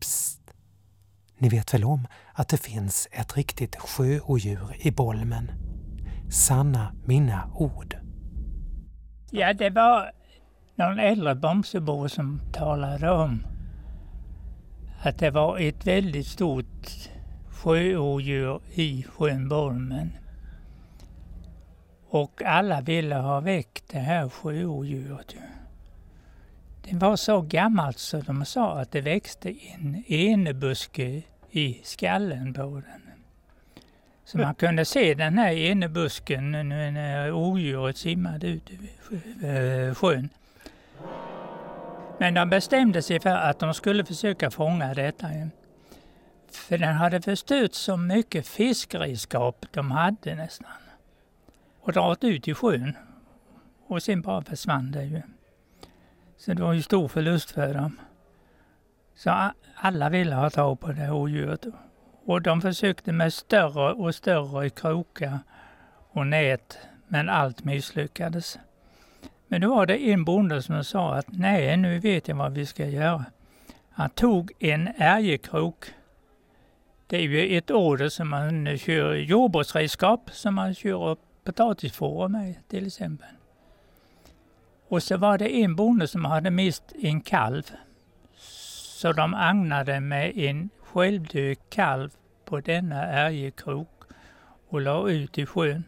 Psst! 0.00 0.40
Ni 1.38 1.48
vet 1.48 1.74
väl 1.74 1.84
om 1.84 2.06
att 2.32 2.48
det 2.48 2.56
finns 2.56 3.08
ett 3.12 3.36
riktigt 3.36 3.76
sjöodjur 3.76 4.86
i 4.86 4.90
Bolmen? 4.90 5.50
Sanna 6.30 6.94
mina 7.04 7.50
ord. 7.54 7.96
Ja, 9.30 9.52
det 9.52 9.70
var 9.70 10.12
någon 10.74 10.98
äldre 10.98 11.34
Bomsebo 11.34 12.08
som 12.08 12.40
talade 12.52 13.10
om 13.10 13.46
att 15.02 15.18
det 15.18 15.30
var 15.30 15.58
ett 15.58 15.86
väldigt 15.86 16.26
stort 16.26 17.08
sjöodjur 17.56 18.60
i 18.74 19.02
sjön 19.02 19.48
Bolmen. 19.48 20.12
Och 22.08 22.42
alla 22.42 22.80
ville 22.80 23.14
ha 23.14 23.40
väck 23.40 23.82
det 23.86 23.98
här 23.98 24.28
sjöodjuret. 24.28 25.34
ju. 25.34 25.40
Det 26.90 26.96
var 26.96 27.16
så 27.16 27.40
gammalt 27.40 27.98
så 27.98 28.20
de 28.20 28.44
sa 28.44 28.80
att 28.80 28.92
det 28.92 29.00
växte 29.00 29.54
en 29.74 30.04
enebuske 30.06 31.22
i 31.50 31.80
skallen 31.84 32.54
på 32.54 32.62
den. 32.62 33.02
Så 34.24 34.38
man 34.38 34.54
kunde 34.54 34.84
se 34.84 35.14
den 35.14 35.38
här 35.38 35.52
enebusken 35.52 36.50
när 36.68 37.32
odjuret 37.32 37.96
simmade 37.96 38.46
ut 38.46 38.70
i 38.70 38.74
eh, 39.46 39.94
sjön. 39.94 40.28
Men 42.18 42.34
de 42.34 42.50
bestämde 42.50 43.02
sig 43.02 43.20
för 43.20 43.30
att 43.30 43.58
de 43.58 43.74
skulle 43.74 44.04
försöka 44.04 44.50
fånga 44.50 44.94
detta. 44.94 45.28
För 46.56 46.78
den 46.78 46.94
hade 46.94 47.22
förstört 47.22 47.74
så 47.74 47.96
mycket 47.96 48.48
fiskredskap 48.48 49.66
de 49.70 49.90
hade 49.90 50.34
nästan. 50.34 50.70
Och 51.80 51.92
dragit 51.92 52.24
ut 52.24 52.48
i 52.48 52.54
sjön. 52.54 52.96
Och 53.86 54.02
sen 54.02 54.22
bara 54.22 54.42
försvann 54.42 54.92
det 54.92 55.04
ju. 55.04 55.22
Så 56.38 56.54
det 56.54 56.62
var 56.62 56.72
ju 56.72 56.82
stor 56.82 57.08
förlust 57.08 57.50
för 57.50 57.74
dem. 57.74 58.00
Så 59.14 59.50
alla 59.74 60.08
ville 60.08 60.34
ha 60.34 60.50
tag 60.50 60.80
på 60.80 60.92
det 60.92 61.10
odjuret. 61.10 61.66
Och 62.24 62.42
de 62.42 62.60
försökte 62.60 63.12
med 63.12 63.32
större 63.32 63.92
och 63.92 64.14
större 64.14 64.70
krokar 64.70 65.38
och 66.10 66.26
nät, 66.26 66.78
men 67.08 67.28
allt 67.28 67.64
misslyckades. 67.64 68.58
Men 69.48 69.60
då 69.60 69.74
var 69.74 69.86
det 69.86 69.96
en 69.96 70.24
bonde 70.24 70.62
som 70.62 70.84
sa 70.84 71.14
att 71.14 71.26
nej, 71.28 71.76
nu 71.76 71.98
vet 71.98 72.28
jag 72.28 72.36
vad 72.36 72.52
vi 72.52 72.66
ska 72.66 72.86
göra. 72.86 73.24
Han 73.90 74.10
tog 74.10 74.52
en 74.58 74.88
ärgekrok. 74.98 75.86
Det 77.06 77.16
är 77.16 77.22
ju 77.22 77.56
ett 77.56 77.70
åder 77.70 78.08
som 78.08 78.28
man 78.28 78.78
kör 78.78 79.14
jordbruksredskap 79.14 80.30
som 80.32 80.54
man 80.54 80.74
kör 80.74 81.16
potatisfåror 81.44 82.28
med 82.28 82.54
till 82.68 82.86
exempel. 82.86 83.28
Och 84.88 85.02
så 85.02 85.16
var 85.16 85.38
det 85.38 85.56
en 85.56 85.76
bonde 85.76 86.08
som 86.08 86.24
hade 86.24 86.50
mist 86.50 86.82
en 87.02 87.20
kalv. 87.20 87.62
Så 89.00 89.12
de 89.12 89.34
agnade 89.34 90.00
med 90.00 90.38
en 90.38 90.70
självdöd 90.82 91.56
kalv 91.68 92.10
på 92.44 92.60
denna 92.60 93.02
ärgekrok 93.02 94.02
och 94.68 94.80
la 94.80 95.08
ut 95.08 95.38
i 95.38 95.46
sjön. 95.46 95.84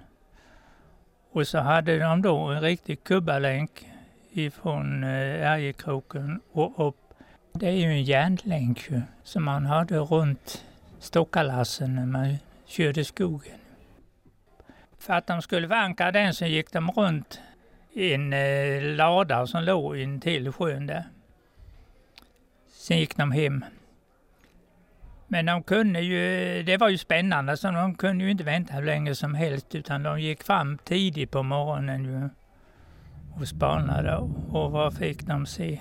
Och 1.33 1.49
så 1.49 1.59
hade 1.59 1.99
de 1.99 2.23
då 2.23 2.37
en 2.37 2.61
riktig 2.61 3.05
kubbalänk 3.05 3.89
ifrån 4.31 5.05
eh, 5.05 5.11
ärjekroken 5.11 5.43
ärgekroken 5.43 6.41
och 6.53 6.89
upp. 6.89 7.15
Det 7.53 7.67
är 7.67 7.73
ju 7.73 7.87
en 7.87 8.05
järnlänk 8.05 8.89
som 9.23 9.45
man 9.45 9.67
hade 9.67 9.99
runt 9.99 10.65
stockalassen 10.99 11.95
när 11.95 12.07
man 12.07 12.37
körde 12.67 13.05
skogen. 13.05 13.59
För 14.99 15.15
att 15.15 15.27
de 15.27 15.43
skulle 15.43 15.69
förankra 15.69 16.13
den 16.13 16.35
så 16.35 16.47
gick 16.47 16.73
de 16.73 16.91
runt 16.91 17.41
en 17.95 18.33
eh, 18.33 18.83
lada 18.83 19.47
som 19.47 19.63
låg 19.63 19.97
intill 19.97 20.53
sjön 20.53 20.87
där. 20.87 21.05
Sen 22.73 22.99
gick 22.99 23.17
de 23.17 23.33
hem. 23.33 23.65
Men 25.27 25.47
de 25.47 25.63
kunde 25.63 26.01
ju, 26.01 26.63
det 26.63 26.77
var 26.77 26.89
ju 26.89 26.99
spännande 26.99 27.57
så 27.57 27.71
de 27.71 27.95
kunde 27.95 28.25
ju 28.25 28.31
inte 28.31 28.45
vänta 28.45 28.75
hur 28.75 28.83
länge 28.83 29.15
som 29.15 29.35
helst 29.35 29.75
utan 29.75 30.03
de 30.03 30.21
gick 30.21 30.43
fram 30.43 30.79
tidigt 30.79 31.31
på 31.31 31.43
morgonen 31.43 32.05
ju 32.05 32.29
och 33.41 33.49
spanade. 33.49 34.17
Och 34.51 34.73
vad 34.73 34.97
fick 34.97 35.23
de 35.23 35.47
se? 35.47 35.81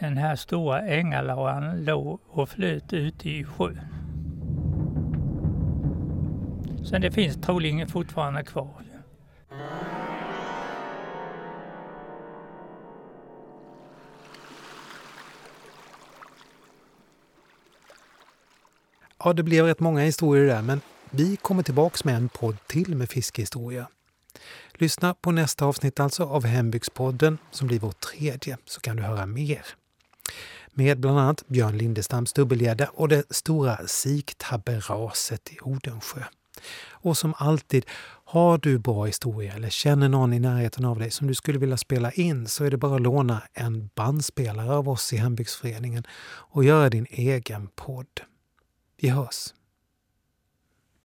Den 0.00 0.16
här 0.16 0.36
stora 0.36 0.82
ängalaran 0.82 1.84
låg 1.84 2.20
och 2.28 2.48
flöt 2.48 2.92
ute 2.92 3.30
i 3.30 3.44
sjön. 3.44 3.80
Så 6.84 6.98
det 6.98 7.10
finns 7.10 7.36
troligen 7.36 7.88
fortfarande 7.88 8.44
kvar. 8.44 8.82
Ja, 19.24 19.32
det 19.32 19.42
blev 19.42 19.64
rätt 19.64 19.80
många 19.80 20.00
historier 20.00 20.46
där, 20.46 20.62
men 20.62 20.80
vi 21.10 21.36
kommer 21.36 21.62
tillbaks 21.62 22.04
med 22.04 22.16
en 22.16 22.28
podd 22.28 22.56
till 22.66 22.96
med 22.96 23.08
fiskehistoria. 23.08 23.88
Lyssna 24.74 25.14
på 25.14 25.30
nästa 25.30 25.64
avsnitt 25.64 26.00
alltså 26.00 26.24
av 26.24 26.44
Hembygdspodden 26.44 27.38
som 27.50 27.68
blir 27.68 27.78
vår 27.78 27.92
tredje, 27.92 28.56
så 28.64 28.80
kan 28.80 28.96
du 28.96 29.02
höra 29.02 29.26
mer. 29.26 29.79
Med 30.72 31.00
bland 31.00 31.18
annat 31.18 31.48
Björn 31.48 31.78
Lindestams 31.78 32.32
dubbelgädda 32.32 32.88
och 32.94 33.08
det 33.08 33.24
stora 33.30 33.86
siktabberaset 33.86 35.52
i 35.52 35.58
Odensjö. 35.60 36.22
Och 36.90 37.16
som 37.16 37.34
alltid, 37.36 37.86
har 38.24 38.58
du 38.58 38.78
bra 38.78 39.04
historia 39.04 39.54
eller 39.54 39.70
känner 39.70 40.08
någon 40.08 40.32
i 40.32 40.38
närheten 40.38 40.84
av 40.84 40.98
dig 40.98 41.10
som 41.10 41.26
du 41.26 41.34
skulle 41.34 41.58
vilja 41.58 41.76
spela 41.76 42.12
in 42.12 42.48
så 42.48 42.64
är 42.64 42.70
det 42.70 42.76
bara 42.76 42.94
att 42.94 43.02
låna 43.02 43.42
en 43.52 43.90
bandspelare 43.94 44.72
av 44.72 44.88
oss 44.88 45.12
i 45.12 45.16
Hembygdsföreningen 45.16 46.04
och 46.26 46.64
göra 46.64 46.90
din 46.90 47.06
egen 47.10 47.68
podd. 47.68 48.20
Vi 48.96 49.08
hörs! 49.08 49.52